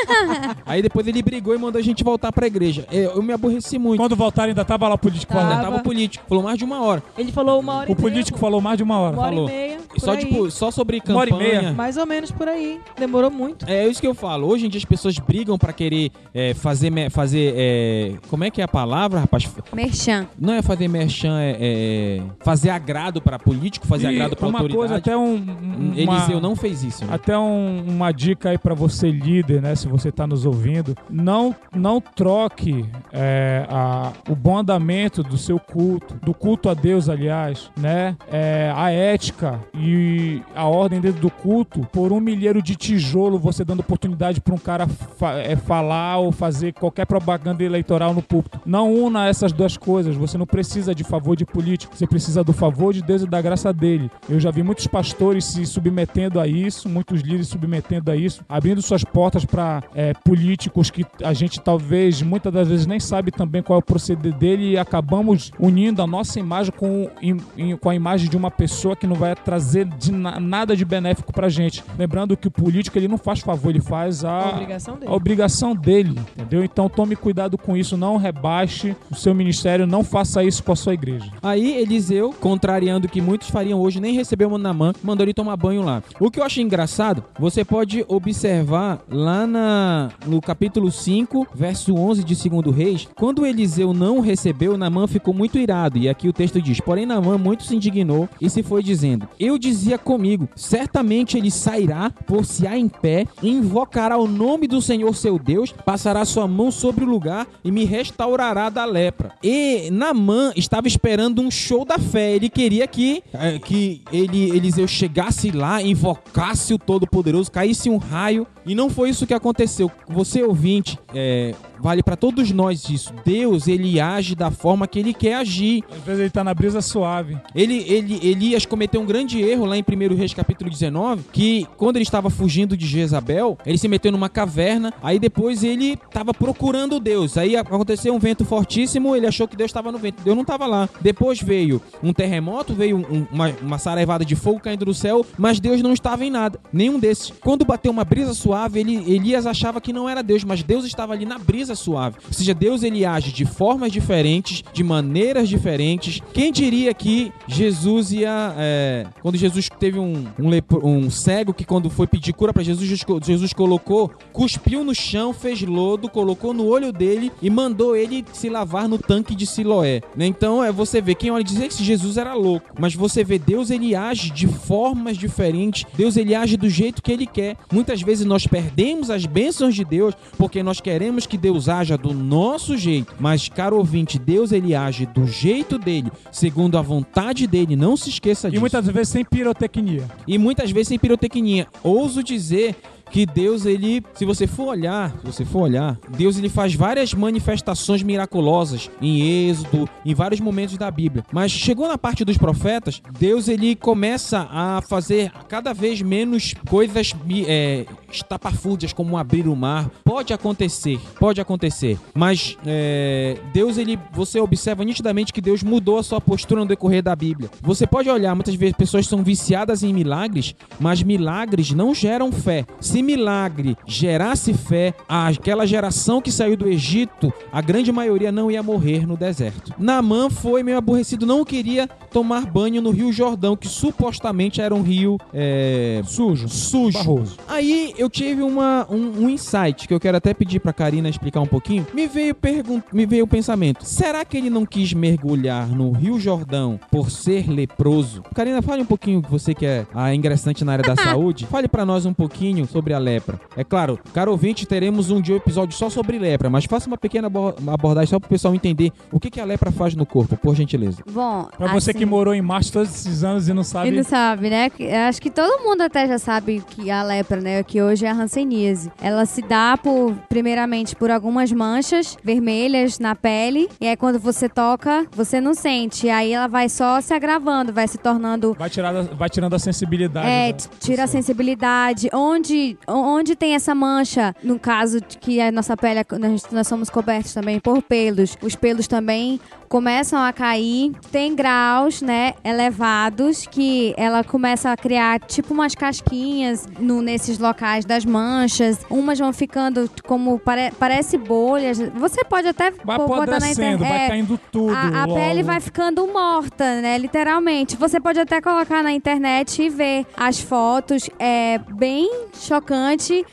[0.66, 2.86] aí depois ele brigou e mandou a gente voltar pra igreja.
[2.92, 3.98] É, Eu me aborreci muito.
[4.00, 5.32] Quando voltaram, ainda tava lá o político.
[5.32, 5.62] Ainda falando.
[5.64, 6.24] tava o político.
[6.28, 7.02] Falou mais de uma hora.
[7.16, 8.10] Ele falou uma hora O e meia.
[8.10, 9.14] político falou mais de uma hora.
[9.16, 9.48] Uma hora falou.
[9.48, 9.78] e meia.
[9.98, 10.18] Só, aí.
[10.18, 11.60] tipo, só sobre Uma hora e campanha.
[11.62, 11.72] meia.
[11.74, 12.80] Mais ou menos por aí.
[12.98, 13.66] Demorou muito.
[13.68, 14.46] É isso que eu falo.
[14.48, 16.90] Hoje em dia as pessoas brigam pra querer é, fazer.
[17.10, 19.48] fazer é, como é que é a palavra, rapaz?
[19.72, 20.26] Merchan.
[20.38, 24.58] Não é fazer merchan, é, é fazer agrado pra político, fazer E agrado pra uma
[24.58, 24.78] autoridade.
[24.78, 25.34] coisa, até um.
[25.34, 27.04] um- uma- Eliseu não fez isso.
[27.04, 27.14] né?
[27.14, 29.74] Até um- uma dica aí pra você, líder, né?
[29.74, 35.58] Se você tá nos ouvindo, não, não troque é, a- o bom andamento do seu
[35.58, 38.16] culto, do culto a Deus, aliás, né?
[38.30, 43.64] É, a ética e a ordem dentro do culto por um milheiro de tijolo, você
[43.64, 48.60] dando oportunidade pra um cara fa- é, falar ou fazer qualquer propaganda eleitoral no púlpito.
[48.64, 50.16] Não una essas duas coisas.
[50.16, 53.40] Você não precisa de favor de político, você precisa do favor de Deus e da
[53.42, 54.10] graça dele.
[54.28, 58.80] Eu já vi muitos pastores se submetendo a isso, muitos líderes submetendo a isso, abrindo
[58.82, 59.82] suas portas para
[60.24, 64.32] políticos que a gente talvez, muitas das vezes, nem sabe também qual é o proceder
[64.34, 68.50] dele e acabamos unindo a nossa imagem com, im- im- com a imagem de uma
[68.50, 71.82] pessoa que não vai trazer de na- nada de benéfico pra gente.
[71.98, 75.10] Lembrando que o político ele não faz favor, ele faz a, A obrigação dele.
[75.10, 76.64] a obrigação dele, entendeu?
[76.64, 80.76] Então tome cuidado com isso, não rebaixe o seu ministério, não faça isso com a
[80.76, 81.30] sua igreja.
[81.42, 85.56] Aí Eliseu, contrariando o que muitos fariam hoje, nem recebeu o Manamã, mandou ele tomar
[85.56, 86.02] banho lá.
[86.20, 91.21] O que eu acho engraçado, você pode observar lá na, no capítulo 5,
[91.54, 95.98] verso 11 de 2 Reis, quando Eliseu não recebeu, Namã ficou muito irado.
[95.98, 99.58] E aqui o texto diz: Porém, Namã muito se indignou e se foi dizendo: Eu
[99.58, 105.72] dizia comigo, certamente ele sairá, por-se-á em pé, invocará o nome do Senhor seu Deus,
[105.84, 109.32] passará sua mão sobre o lugar e me restaurará da lepra.
[109.42, 112.32] E Namã estava esperando um show da fé.
[112.34, 118.46] Ele queria que, eh, que ele, Eliseu chegasse lá, invocasse o Todo-Poderoso, caísse um raio.
[118.64, 119.90] E não foi isso que aconteceu.
[120.08, 121.54] Você ouvinte, 诶。
[121.82, 123.12] Vale para todos nós isso.
[123.24, 125.82] Deus, ele age da forma que ele quer agir.
[125.90, 127.36] Às vezes ele tá na brisa suave.
[127.54, 131.96] Ele, ele, Elias cometeu um grande erro lá em 1 Reis capítulo 19, que quando
[131.96, 137.00] ele estava fugindo de Jezabel, ele se meteu numa caverna, aí depois ele estava procurando
[137.00, 137.36] Deus.
[137.36, 140.22] Aí aconteceu um vento fortíssimo, ele achou que Deus estava no vento.
[140.22, 140.88] Deus não estava lá.
[141.00, 145.58] Depois veio um terremoto, veio um- uma, uma saraivada de fogo caindo do céu, mas
[145.58, 146.60] Deus não estava em nada.
[146.72, 147.32] Nenhum desses.
[147.40, 151.12] Quando bateu uma brisa suave, ele, Elias achava que não era Deus, mas Deus estava
[151.12, 152.16] ali na brisa suave.
[152.26, 156.20] Ou seja, Deus ele age de formas diferentes, de maneiras diferentes.
[156.32, 158.54] Quem diria que Jesus ia.
[158.58, 163.04] é, quando Jesus teve um, um, um cego que, quando foi pedir cura para Jesus,
[163.24, 168.48] Jesus colocou, cuspiu no chão, fez lodo, colocou no olho dele e mandou ele se
[168.48, 170.00] lavar no tanque de Siloé.
[170.16, 170.26] né?
[170.26, 173.70] Então, é você vê, quem olha dizer que Jesus era louco, mas você vê Deus
[173.70, 177.56] ele age de formas diferentes, Deus ele age do jeito que ele quer.
[177.72, 182.12] Muitas vezes nós perdemos as bênçãos de Deus porque nós queremos que Deus haja do
[182.12, 183.14] nosso jeito.
[183.18, 187.76] Mas, caro ouvinte, Deus ele age do jeito dele, segundo a vontade dele.
[187.76, 188.60] Não se esqueça E disso.
[188.60, 190.04] muitas vezes sem pirotecnia.
[190.26, 191.66] E muitas vezes sem pirotecnia.
[191.82, 192.76] Ouso dizer
[193.12, 197.12] que Deus ele, se você for olhar, se você for olhar, Deus ele faz várias
[197.12, 201.22] manifestações miraculosas em Êxodo, em vários momentos da Bíblia.
[201.30, 207.14] Mas chegou na parte dos profetas, Deus ele começa a fazer cada vez menos coisas
[207.46, 209.90] é, estapafúrdias como abrir o mar.
[210.02, 211.98] Pode acontecer, pode acontecer.
[212.14, 217.02] Mas é, Deus ele, você observa nitidamente que Deus mudou a sua postura no decorrer
[217.02, 217.50] da Bíblia.
[217.60, 222.64] Você pode olhar, muitas vezes pessoas são viciadas em milagres, mas milagres não geram fé.
[222.80, 228.62] Se milagre gerasse fé, aquela geração que saiu do Egito, a grande maioria não ia
[228.62, 229.74] morrer no deserto.
[229.78, 234.82] Naamã foi meio aborrecido, não queria tomar banho no Rio Jordão, que supostamente era um
[234.82, 236.48] rio é, Sujo.
[236.48, 236.98] sujo.
[236.98, 237.36] Barroso.
[237.48, 241.40] Aí eu tive uma, um, um insight que eu quero até pedir pra Karina explicar
[241.40, 241.86] um pouquinho.
[241.94, 246.18] Me veio, pergun me veio o pensamento: será que ele não quis mergulhar no Rio
[246.20, 248.22] Jordão por ser leproso?
[248.34, 251.84] Karina, fale um pouquinho, você que é a ingressante na área da saúde, fale pra
[251.84, 253.40] nós um pouquinho sobre sobre a lepra.
[253.56, 256.98] É claro, caro ouvinte, teremos um dia um episódio só sobre lepra, mas faça uma
[256.98, 260.04] pequena abo- abordagem só para o pessoal entender o que, que a lepra faz no
[260.06, 261.02] corpo, por gentileza.
[261.10, 263.88] Bom, Pra você assim- que morou em Marte todos esses anos e não sabe.
[263.88, 264.70] E não sabe, né?
[265.08, 267.62] Acho que todo mundo até já sabe que a lepra, né?
[267.62, 268.90] Que hoje é a hanseníase.
[269.00, 273.68] Ela se dá por, primeiramente, por algumas manchas vermelhas na pele.
[273.80, 276.06] E aí, quando você toca, você não sente.
[276.06, 279.58] E aí, ela vai só se agravando, vai se tornando Vai, tirar, vai tirando a
[279.58, 280.26] sensibilidade.
[280.28, 282.08] é, t- tira a sensibilidade.
[282.12, 286.66] Onde, onde tem essa mancha, no caso de que a nossa pele, é nós, nós
[286.66, 290.92] somos cobertos também por pelos, os pelos também começam a cair.
[291.10, 297.84] Tem graus, né, elevados que ela começa a criar tipo umas casquinhas no, nesses locais
[297.84, 298.78] das manchas.
[298.90, 301.78] Umas vão ficando como pare- parece bolhas.
[301.94, 303.78] Você pode até Vai pô- botar na internet.
[303.88, 304.72] vai caindo tudo.
[304.74, 306.98] A, a pele vai ficando morta, né?
[306.98, 307.76] Literalmente.
[307.76, 311.08] Você pode até colocar na internet e ver as fotos.
[311.18, 312.71] É bem chocante.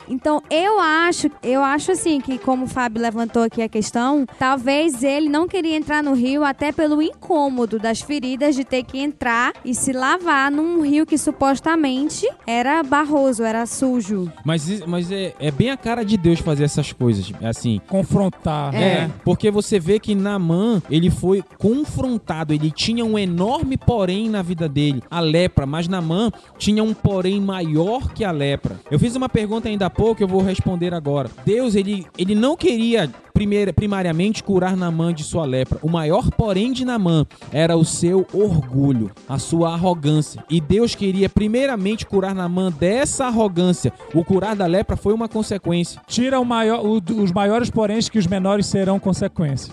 [0.08, 5.02] Então, eu acho, eu acho assim que, como o Fábio levantou aqui a questão, talvez
[5.02, 9.52] ele não queria entrar no rio até pelo incômodo das feridas de ter que entrar
[9.64, 14.30] e se lavar num rio que supostamente era barroso, era sujo.
[14.44, 17.80] Mas, mas é, é bem a cara de Deus fazer essas coisas, assim.
[17.88, 19.10] Confrontar, É, né?
[19.24, 24.68] porque você vê que Naamã, ele foi confrontado, ele tinha um enorme porém na vida
[24.68, 28.80] dele, a lepra, mas Naamã tinha um porém maior que a lepra.
[28.90, 31.30] Eu fiz uma pergunta ainda há pouco, eu vou responder agora.
[31.44, 35.78] Deus, ele, ele não queria primeira, primariamente curar Naamã de sua lepra.
[35.82, 40.44] O maior porém de Naamã era o seu orgulho, a sua arrogância.
[40.50, 43.92] E Deus queria primeiramente curar Naamã dessa arrogância.
[44.14, 46.00] O curar da lepra foi uma consequência.
[46.06, 49.72] Tira o maior, o- os maiores poréns que os menores serão consequência.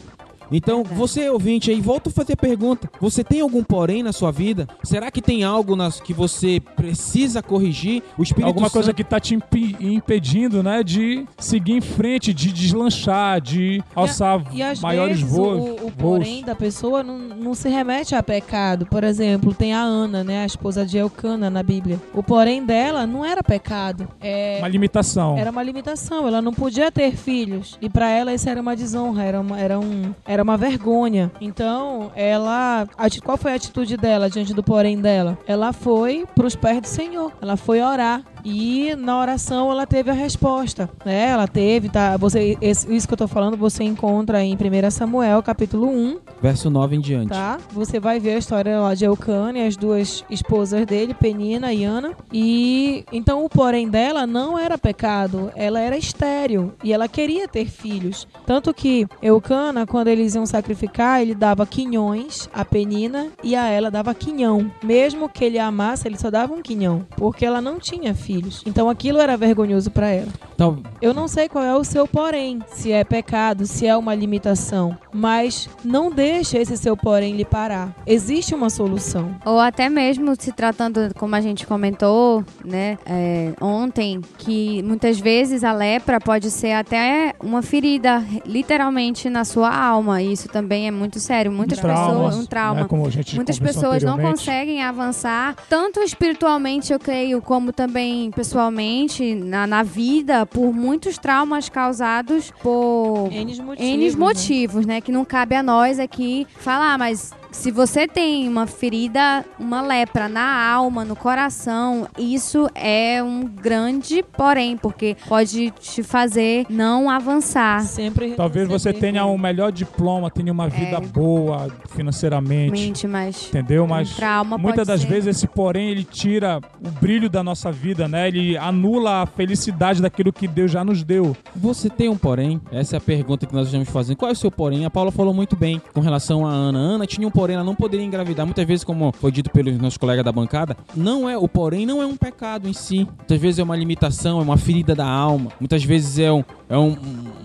[0.51, 2.89] Então, você ouvinte aí, volta a fazer a pergunta.
[3.01, 4.67] Você tem algum porém na sua vida?
[4.83, 8.01] Será que tem algo nas, que você precisa corrigir?
[8.17, 12.33] O Espírito Alguma coisa Santo- que tá te impi- impedindo, né, de seguir em frente,
[12.33, 15.57] de deslanchar, de alçar E às maiores vezes voos.
[15.59, 15.93] o, o voos.
[16.19, 18.85] porém da pessoa não, não se remete a pecado.
[18.85, 21.99] Por exemplo, tem a Ana, né, a esposa de Elcana na Bíblia.
[22.13, 24.07] O porém dela não era pecado.
[24.21, 25.37] É, Uma limitação.
[25.37, 26.27] era uma limitação.
[26.27, 27.77] Ela não podia ter filhos.
[27.81, 31.31] E pra ela isso era uma desonra, era uma, era um, era uma vergonha.
[31.41, 32.88] Então, ela.
[33.23, 35.38] Qual foi a atitude dela diante do porém dela?
[35.47, 37.31] Ela foi pros pés do Senhor.
[37.41, 38.21] Ela foi orar.
[38.45, 41.31] E na oração ela teve a resposta, né?
[41.31, 42.15] Ela teve, tá?
[42.15, 46.69] Você, esse- isso que eu tô falando você encontra em 1 Samuel, capítulo 1, Verso
[46.69, 47.29] 9 em diante.
[47.29, 47.57] tá?
[47.73, 51.83] Você vai ver a história lá de Eucana e as duas esposas dele, Penina e
[51.83, 52.11] Ana.
[52.31, 57.65] E então o porém dela não era pecado, ela era estéril e ela queria ter
[57.65, 58.27] filhos.
[58.45, 63.89] Tanto que Eucana, quando eles iam sacrificar, ele dava quinhões a Penina e a ela
[63.89, 64.69] dava quinhão.
[64.84, 68.61] Mesmo que ele a amasse, ele só dava um quinhão, porque ela não tinha filhos.
[68.65, 70.32] Então aquilo era vergonhoso para ela.
[70.53, 74.15] Então, Eu não sei qual é o seu porém, se é pecado, se é uma
[74.15, 77.95] limitação, mas não deixa esse seu porém lhe parar.
[78.07, 79.36] Existe uma solução.
[79.45, 85.63] Ou até mesmo se tratando, como a gente comentou, né, é, ontem, que muitas vezes
[85.63, 90.16] a lepra pode ser até uma ferida, literalmente, na sua alma.
[90.22, 91.51] Isso também é muito sério.
[91.51, 92.36] Muitas Traumas, pessoas.
[92.38, 92.82] Um trauma.
[92.82, 98.32] né, como a gente Muitas pessoas não conseguem avançar, tanto espiritualmente, eu creio, como também
[98.32, 103.80] pessoalmente, na, na vida, por muitos traumas causados por N motivos.
[103.80, 104.18] N né?
[104.18, 105.01] motivos, né?
[105.01, 110.29] Que não cabe a nós aqui falar, mas se você tem uma ferida, uma lepra
[110.29, 117.81] na alma, no coração, isso é um grande porém, porque pode te fazer não avançar
[117.81, 119.07] Sempre Talvez você receber.
[119.07, 121.01] tenha um melhor diploma, tenha uma vida É.
[121.01, 122.71] boa financeiramente.
[122.71, 123.87] mente, mas Entendeu?
[123.87, 125.07] Mas um trauma muitas das ser.
[125.07, 128.27] vezes esse porém ele tira o brilho da nossa vida, né?
[128.27, 131.35] Ele anula a felicidade daquilo que Deus já nos deu.
[131.55, 132.61] você tem um porém?
[132.71, 134.15] Essa é a pergunta que nós estamos fazendo.
[134.17, 134.85] Qual é o seu porém?
[134.85, 136.77] A Paula falou muito bem com relação a Ana.
[136.79, 138.45] A Ana tinha um porém, ela não poderia engravidar.
[138.45, 142.01] Muitas vezes, como foi dito pelos nossos colegas da bancada, não é o porém não
[142.01, 143.07] é um pecado em si.
[143.17, 145.51] Muitas vezes é uma limitação, é uma ferida da alma.
[145.59, 146.95] Muitas vezes é um, é um,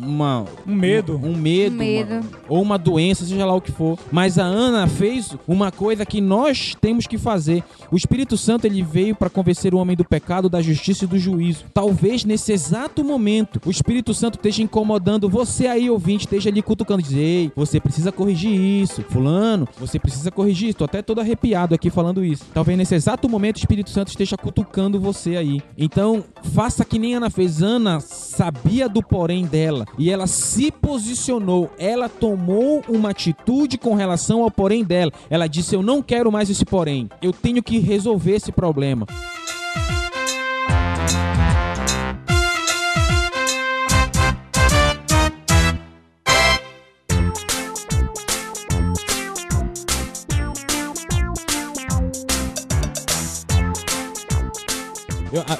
[0.01, 1.17] uma, Um medo.
[1.23, 2.15] um, medo, Um medo.
[2.15, 3.99] uma- ou uma doença, seja lá o que for.
[4.11, 7.63] Mas a Ana fez uma coisa que nós temos que fazer.
[7.91, 11.19] O Espírito Santo ele veio para convencer o homem do pecado, da justiça e do
[11.19, 11.65] juízo.
[11.73, 17.03] Talvez nesse exato momento o Espírito Santo esteja incomodando você aí, ouvinte, esteja ali cutucando,
[17.03, 19.03] dizer, ei, você precisa corrigir isso.
[19.09, 20.79] Fulano, você precisa corrigir isso.
[20.79, 22.45] Tô até todo arrepiado aqui falando isso.
[22.53, 25.61] Talvez nesse exato momento o Espírito Santo esteja cutucando você aí.
[25.79, 27.63] Então, faça que nem Ana fez.
[27.63, 31.71] Ana sabia do porém dela e ela se posicionou.
[31.79, 35.13] Ela tomou uma atitude com relação ao porém dela.
[35.29, 37.11] Ela disse: Eu não quero mais esse porém.
[37.21, 39.07] Eu tenho que resolver esse problema.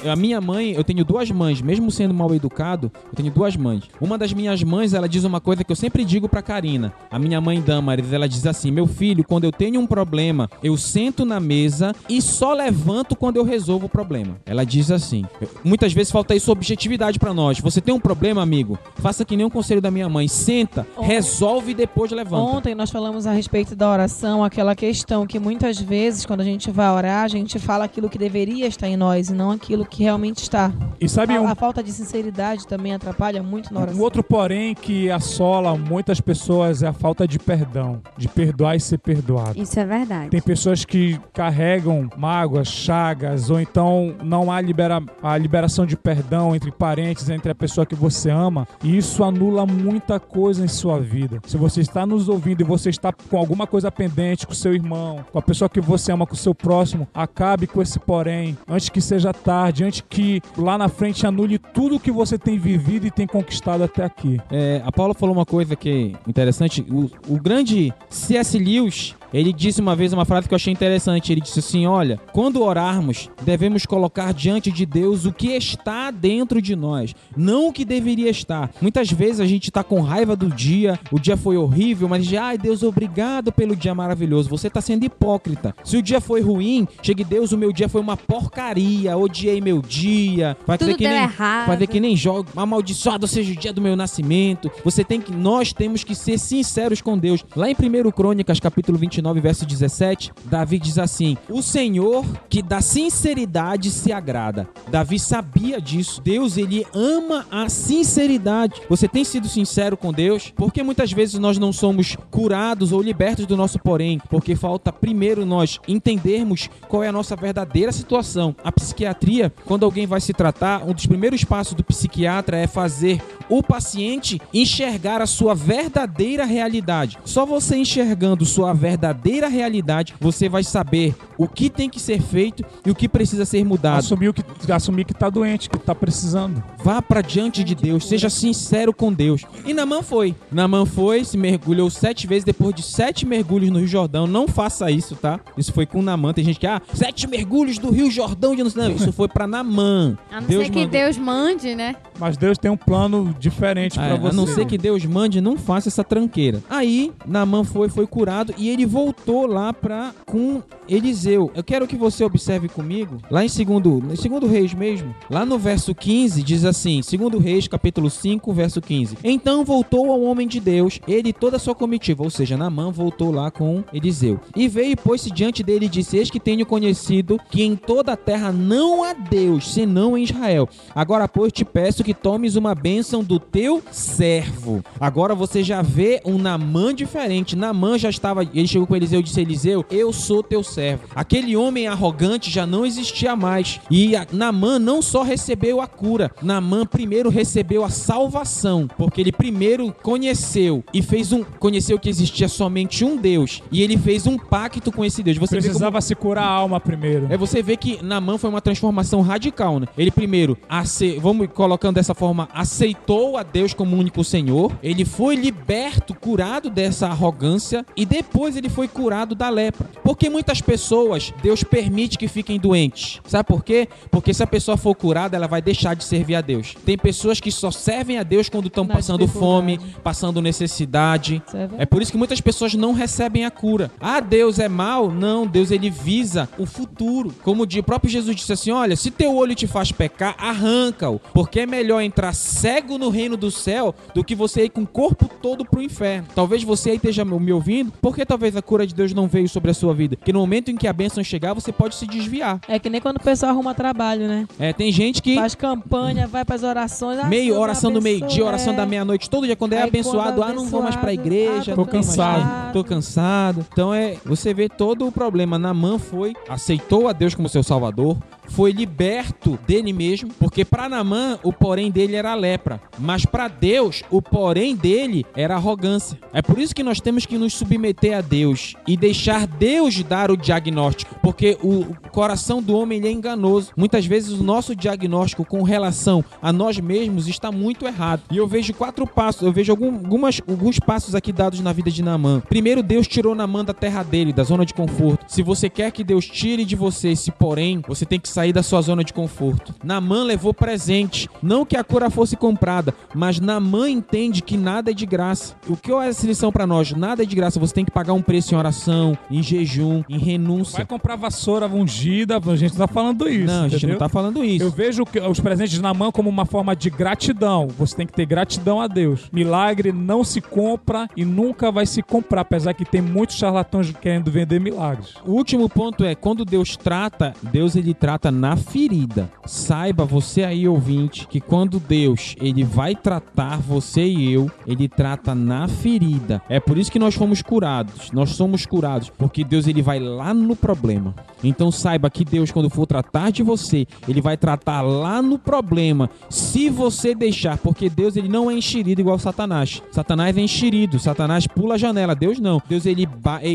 [0.09, 3.83] A, minha mãe, eu tenho duas mães, mesmo sendo mal educado, eu tenho duas mães.
[3.99, 6.93] Uma das minhas mães, ela diz uma coisa que eu sempre digo pra Karina.
[7.11, 10.75] A minha mãe Damaris, ela diz assim: "Meu filho, quando eu tenho um problema, eu
[10.77, 14.37] sento na mesa e só levanto quando eu resolvo o problema".
[14.45, 15.25] Ela diz assim.
[15.63, 17.59] Muitas vezes falta isso objetividade pra nós.
[17.59, 18.77] Você tem um problema, amigo?
[18.95, 22.43] Faça que nem um conselho da minha mãe, senta, Ontem- resolve e depois levanta.
[22.57, 26.69] Ontem nós falamos a respeito da oração, aquela questão que muitas vezes, quando a gente
[26.71, 30.01] vai orar, a gente fala aquilo que deveria estar em nós e não aquilo que
[30.01, 30.71] realmente está.
[30.99, 33.99] E sabe a, um, a falta de sinceridade também atrapalha muito na oração.
[33.99, 38.79] um outro porém que assola muitas pessoas é a falta de perdão, de perdoar e
[38.79, 39.61] ser perdoado.
[39.61, 40.29] Isso é verdade.
[40.29, 46.55] Tem pessoas que carregam mágoas, chagas, ou então não há libera a liberação de perdão
[46.55, 50.99] entre parentes, entre a pessoa que você ama, e isso anula muita coisa em sua
[50.99, 51.39] vida.
[51.45, 55.23] Se você está nos ouvindo e você está com alguma coisa pendente com seu irmão,
[55.31, 58.89] com a pessoa que você ama, com o seu próximo, acabe com esse porém, antes
[58.89, 63.27] que seja tarde, que lá na frente anule tudo que você tem vivido e tem
[63.27, 64.39] conquistado até aqui.
[64.51, 66.85] É, a Paula falou uma coisa que é interessante.
[66.89, 68.57] O, o grande C.S.
[68.57, 71.31] Lewis, ele disse uma vez uma frase que eu achei interessante.
[71.31, 76.61] Ele disse assim: Olha, quando orarmos, devemos colocar diante de Deus o que está dentro
[76.61, 78.69] de nós, não o que deveria estar.
[78.81, 82.39] Muitas vezes a gente está com raiva do dia, o dia foi horrível, mas diz:
[82.39, 84.49] Ai, Deus, obrigado pelo dia maravilhoso.
[84.49, 85.75] Você está sendo hipócrita.
[85.83, 89.81] Se o dia foi ruim, chegue Deus, o meu dia foi uma porcaria, odiei meu
[89.81, 90.55] dia.
[90.67, 91.67] Vai Tudo que nem, errado.
[91.67, 94.69] Fazer que nem jogo, amaldiçoado seja o dia do meu nascimento.
[94.83, 97.43] Você tem que, nós temos que ser sinceros com Deus.
[97.55, 102.81] Lá em 1 Crônicas, capítulo 29, verso 17, Davi diz assim: O Senhor que da
[102.81, 104.67] sinceridade se agrada.
[104.89, 106.21] Davi sabia disso.
[106.21, 108.81] Deus, ele ama a sinceridade.
[108.89, 110.51] Você tem sido sincero com Deus?
[110.55, 115.45] Porque muitas vezes nós não somos curados ou libertos do nosso porém, porque falta primeiro
[115.45, 118.55] nós entendermos qual é a nossa verdadeira situação.
[118.63, 123.21] A psiquiatria, quando alguém vai se tratar, um dos primeiros passos do psiquiatra é fazer
[123.47, 127.17] o paciente enxergar a sua verdadeira realidade.
[127.25, 129.12] Só você enxergando sua verdadeira
[129.49, 133.63] realidade, você vai saber o que tem que ser feito e o que precisa ser
[133.65, 133.99] mudado.
[133.99, 136.63] Assumir, o que, assumir que tá doente, que tá precisando.
[136.83, 139.43] Vá pra diante de Deus, seja sincero com Deus.
[139.65, 140.35] E Namã foi.
[140.51, 144.27] Namã foi, se mergulhou sete vezes depois de sete mergulhos no Rio Jordão.
[144.27, 145.39] Não faça isso, tá?
[145.57, 146.33] Isso foi com Namã.
[146.33, 148.55] Tem gente que, ah, sete mergulhos do Rio Jordão.
[148.55, 150.17] de não isso foi pra Namã.
[150.31, 150.91] A não Deus ser que mandou.
[150.91, 151.95] Deus mande, né?
[152.19, 154.29] Mas Deus tem um plano diferente É, pra você.
[154.29, 156.61] a não ser que Deus mande, não faça essa tranqueira.
[156.69, 159.02] Aí, Namã foi, foi curado e ele voltou
[159.47, 161.51] lá pra com Eliseu.
[161.55, 165.57] Eu quero que você observe comigo, lá em segundo, em segundo Reis mesmo, lá no
[165.57, 169.17] verso 15 diz assim, segundo Reis, capítulo 5, verso 15.
[169.23, 172.91] Então voltou ao homem de Deus, ele e toda a sua comitiva, ou seja, Namã
[172.91, 174.39] voltou lá com Eliseu.
[174.55, 178.13] E veio e pôs-se diante dele e disse: Eis que tenho conhecido que em toda
[178.13, 180.67] a terra não há Deus, senão em Israel.
[180.93, 184.83] Agora, pois, te peço que tomes uma bênção do teu servo.
[184.99, 187.55] Agora você já vê um Namã diferente.
[187.55, 188.43] Namã já estava.
[188.43, 191.03] Ele chegou com Eliseu e disse: Eliseu, eu sou teu servo.
[191.15, 193.79] Aquele homem arrogante já não existia mais.
[193.89, 199.93] E Namã não só recebeu a cura, Namã primeiro recebeu a salvação, porque ele primeiro
[200.01, 201.43] conheceu e fez um.
[201.43, 203.61] Conheceu que existia somente um Deus.
[203.71, 205.37] E ele fez um pacto com esse Deus.
[205.37, 207.27] Você vê como- Precisava se curar a alma primeiro.
[207.29, 209.87] é você vê que Namã foi uma transformação radical, né?
[209.97, 211.17] Ele primeiro, ace...
[211.19, 214.71] vamos colocando dessa forma, aceitou a Deus como único Senhor.
[214.81, 219.89] Ele foi liberto, curado dessa arrogância e depois ele foi curado da lepra.
[220.03, 223.21] Porque muitas pessoas Deus permite que fiquem doentes.
[223.25, 223.87] Sabe por quê?
[224.11, 226.75] Porque se a pessoa for curada, ela vai deixar de servir a Deus.
[226.85, 231.41] Tem pessoas que só servem a Deus quando estão passando fome, passando necessidade.
[231.53, 231.83] É.
[231.83, 233.91] É por isso que muitas pessoas não recebem a cura.
[233.99, 235.11] Ah, Deus é mal?
[235.11, 237.33] Não, Deus ele visa o futuro.
[237.43, 241.19] Como o próprio Jesus disse assim: olha, se teu olho te faz pecar, arranca-o.
[241.33, 244.87] Porque é melhor entrar cego no reino do céu do que você ir com o
[244.87, 246.27] corpo todo pro inferno.
[246.33, 249.71] Talvez você aí esteja me ouvindo, porque talvez a cura de Deus não veio sobre
[249.71, 250.15] a sua vida.
[250.15, 252.59] Que no momento em que a bênção chegar, você pode se desviar.
[252.67, 254.47] É que nem quando o pessoal arruma trabalho, né?
[254.59, 255.35] É, tem gente que.
[255.35, 257.19] Faz campanha, vai pras orações.
[257.19, 258.75] ah, Meio oração do meio-dia, oração é.
[258.75, 261.27] da meia-noite, todo dia quando é Aí, abençoado, quando ah, não vou mais pra abençoado,
[261.27, 262.73] igreja, ah, tô mais cansado.
[262.73, 263.65] tô cansado.
[263.71, 265.57] Então é, você vê todo o problema.
[265.59, 271.39] Namã foi, aceitou a Deus como seu salvador, foi liberto dele mesmo, porque para Namã
[271.43, 276.19] o porém dele era a lepra, mas para Deus o porém dele era arrogância.
[276.33, 278.52] É por isso que nós temos que nos submeter a Deus
[278.87, 283.71] e deixar Deus dar o diagnóstico, porque o coração do homem é enganoso.
[283.75, 288.21] Muitas vezes o nosso diagnóstico com relação a nós mesmos está muito errado.
[288.31, 291.89] E eu vejo quatro passos, eu vejo algum, algumas, alguns passos aqui dados na vida
[291.89, 292.41] de Naamã.
[292.47, 295.25] Primeiro, Deus tirou Naamã da terra dele, da zona de conforto.
[295.27, 298.63] Se você quer que Deus tire de você esse porém, você tem que sair da
[298.63, 299.73] sua zona de conforto.
[299.83, 304.93] Naamã levou presente, não que a cura fosse comprada, mas Naamã entende que nada é
[304.93, 305.55] de graça.
[305.67, 306.91] O que é essa lição para nós?
[306.91, 310.17] Nada é de graça, você tem que pagar um preço em oração, em jejum, em
[310.17, 310.77] renúncia.
[310.77, 313.45] Vai comprar vassoura ungida, a gente não tá falando isso.
[313.45, 313.93] Não, a gente entendeu?
[313.93, 314.65] não tá falando isso.
[314.65, 317.67] Eu vejo que os presentes na mão como uma forma de gratidão.
[317.77, 319.29] Você tem que ter gratidão a Deus.
[319.31, 324.31] Milagre não se compra e nunca vai se comprar, apesar que tem muitos charlatães querendo
[324.31, 325.15] vender milagres.
[325.25, 329.29] O último ponto é quando Deus trata, Deus ele trata na ferida.
[329.45, 335.35] Saiba você aí ouvinte que quando Deus ele vai tratar você e eu, ele trata
[335.35, 336.41] na ferida.
[336.49, 338.11] É por isso que nós fomos curados.
[338.11, 341.13] Nós somos curados porque Deus ele vai lá no problema.
[341.43, 346.09] Então saiba que Deus quando for tratar de você, ele vai tratar lá no problema.
[346.29, 349.81] Se você deixar, porque Deus ele não é enxerido igual Satanás.
[349.91, 352.61] Satanás é enxerido, Satanás pula a janela, Deus não.
[352.67, 353.07] Deus ele,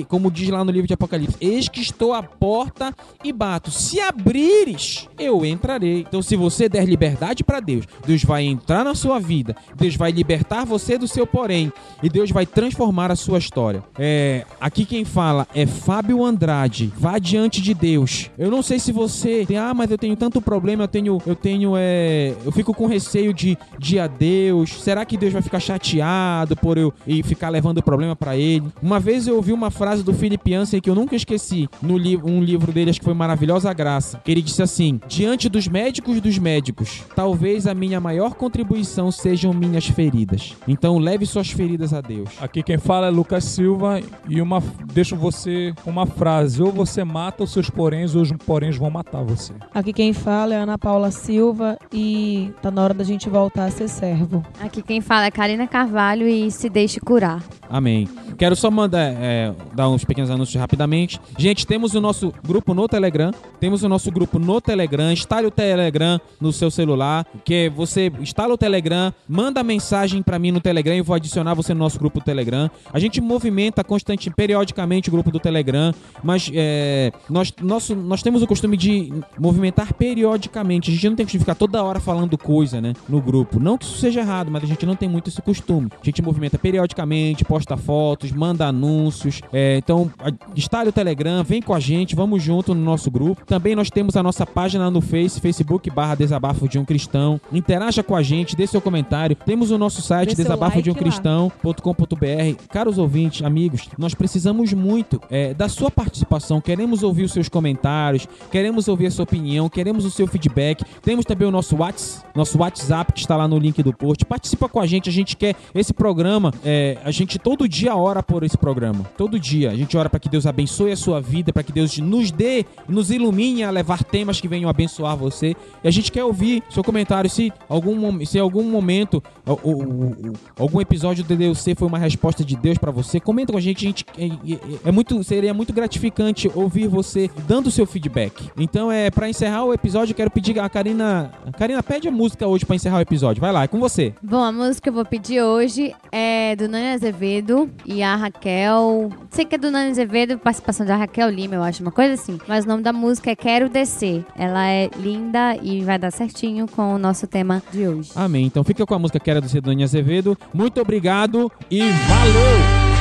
[0.09, 3.71] como diz lá no livro de Apocalipse, eis que estou à porta e bato.
[3.71, 6.01] Se abrires, eu entrarei.
[6.01, 9.57] Então se você der liberdade para Deus, Deus vai entrar na sua vida.
[9.75, 11.73] Deus vai libertar você do seu porém
[12.03, 13.83] e Deus vai transformar a sua história.
[13.99, 16.93] É, aqui quem fala é Fábio Andrade.
[16.97, 18.31] Vá diante de Deus.
[18.39, 21.35] Eu não sei se você tem, ah, mas eu tenho tanto problema, eu tenho, eu
[21.35, 24.83] tenho, é, eu fico com receio de de a Deus.
[24.83, 28.67] Será que Deus vai ficar chateado por eu e ficar levando o problema pra ele?
[28.83, 32.29] Uma vez eu ouvi uma frase do Philip Yancey que eu nunca esqueci no livro,
[32.29, 36.21] um livro dele, acho que foi Maravilhosa Graça, que ele disse assim: diante dos médicos
[36.21, 40.55] dos médicos, talvez a minha maior contribuição sejam minhas feridas.
[40.67, 42.31] Então leve suas feridas a Deus.
[42.41, 44.58] Aqui quem fala é Lucas Silva e uma
[44.93, 49.23] deixo você uma frase: ou você mata os seus poréns, ou os poréns vão matar
[49.23, 49.53] você.
[49.75, 53.71] Aqui quem fala é Ana Paula Silva e tá na hora da gente voltar a
[53.71, 54.45] ser servo.
[54.61, 57.43] Aqui quem fala é Karina Carvalho e se deixe curar.
[57.69, 58.09] Amém.
[58.37, 61.21] Quero só mandar, é, dar uns pequenos anúncios rapidamente.
[61.37, 63.33] Gente, temos o nosso grupo no Telegram.
[63.59, 65.13] Temos o nosso grupo no Telegram.
[65.13, 67.27] Instale o Telegram no seu celular.
[67.45, 71.55] Que você instala o Telegram, manda mensagem pra mim no Telegram e eu vou adicionar
[71.55, 72.71] você no nosso grupo do Telegram.
[72.93, 75.93] A gente movimenta constante, periodicamente o grupo do Telegram,
[76.23, 80.91] mas é, nós, nosso, nós temos o costume de movimentar periodicamente.
[80.91, 83.61] A gente não tem que ficar toda hora falando coisa, né, no grupo.
[83.61, 85.91] Não que isso seja errado, mas a gente não tem muito esse costume.
[86.01, 89.43] A gente movimenta periodicamente, posta fotos, manda anúncios.
[89.53, 90.11] É, então,
[90.57, 93.45] instale o Telegram, vem com a gente, vamos junto no nosso grupo.
[93.45, 97.39] Também nós temos a nossa página no Face, Facebook barra Desabafo de um Cristão.
[97.53, 99.37] Interaja com a gente, dê seu comentário.
[99.37, 102.63] Temos o nosso site, desabafo de um cristão.com.br.
[102.71, 104.28] Caros ouvintes, amigos, nós precisamos
[104.77, 106.61] muito é, da sua participação.
[106.61, 110.85] Queremos ouvir os seus comentários, queremos ouvir a sua opinião, queremos o seu feedback.
[111.03, 114.25] Temos também o nosso WhatsApp, nosso WhatsApp que está lá no link do post.
[114.25, 116.53] Participa com a gente, a gente quer esse programa.
[116.65, 119.05] é, a gente todo dia ora por esse programa.
[119.17, 121.97] Todo dia a gente ora para que Deus abençoe a sua vida, para que Deus
[121.99, 125.55] nos dê, nos ilumine a levar temas que venham abençoar você.
[125.83, 130.33] E a gente quer ouvir seu comentário se algum se algum momento o- o- o-
[130.59, 133.19] algum episódio do DDC foi uma resposta de Deus pra você.
[133.21, 137.69] Comenta com a gente, a gente é, é- muito seria muito gratificante ouvir você dando
[137.69, 138.51] o seu feedback.
[138.57, 142.47] Então é para encerrar o episódio, eu quero pedir a Karina, Karina pede a música
[142.47, 143.41] hoje pra encerrar o episódio.
[143.41, 144.13] Vai lá, é com você.
[144.23, 149.11] Bom, a música que eu vou pedir hoje é do Nani Azevedo e a Raquel.
[149.31, 152.39] Sei que é do Nani Azevedo, participação da Raquel Lima, eu acho, uma coisa assim.
[152.47, 154.25] Mas o nome da música é Quero Descer.
[154.37, 158.11] Ela é linda e vai dar certinho com o nosso tema de hoje.
[158.15, 158.47] Amém.
[158.47, 160.37] Então fica com a música que era do Cedônia Azevedo.
[160.53, 162.98] Muito obrigado e valeu!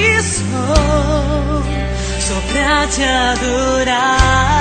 [0.00, 1.62] Isso, sou,
[2.20, 4.59] só pra te adorar.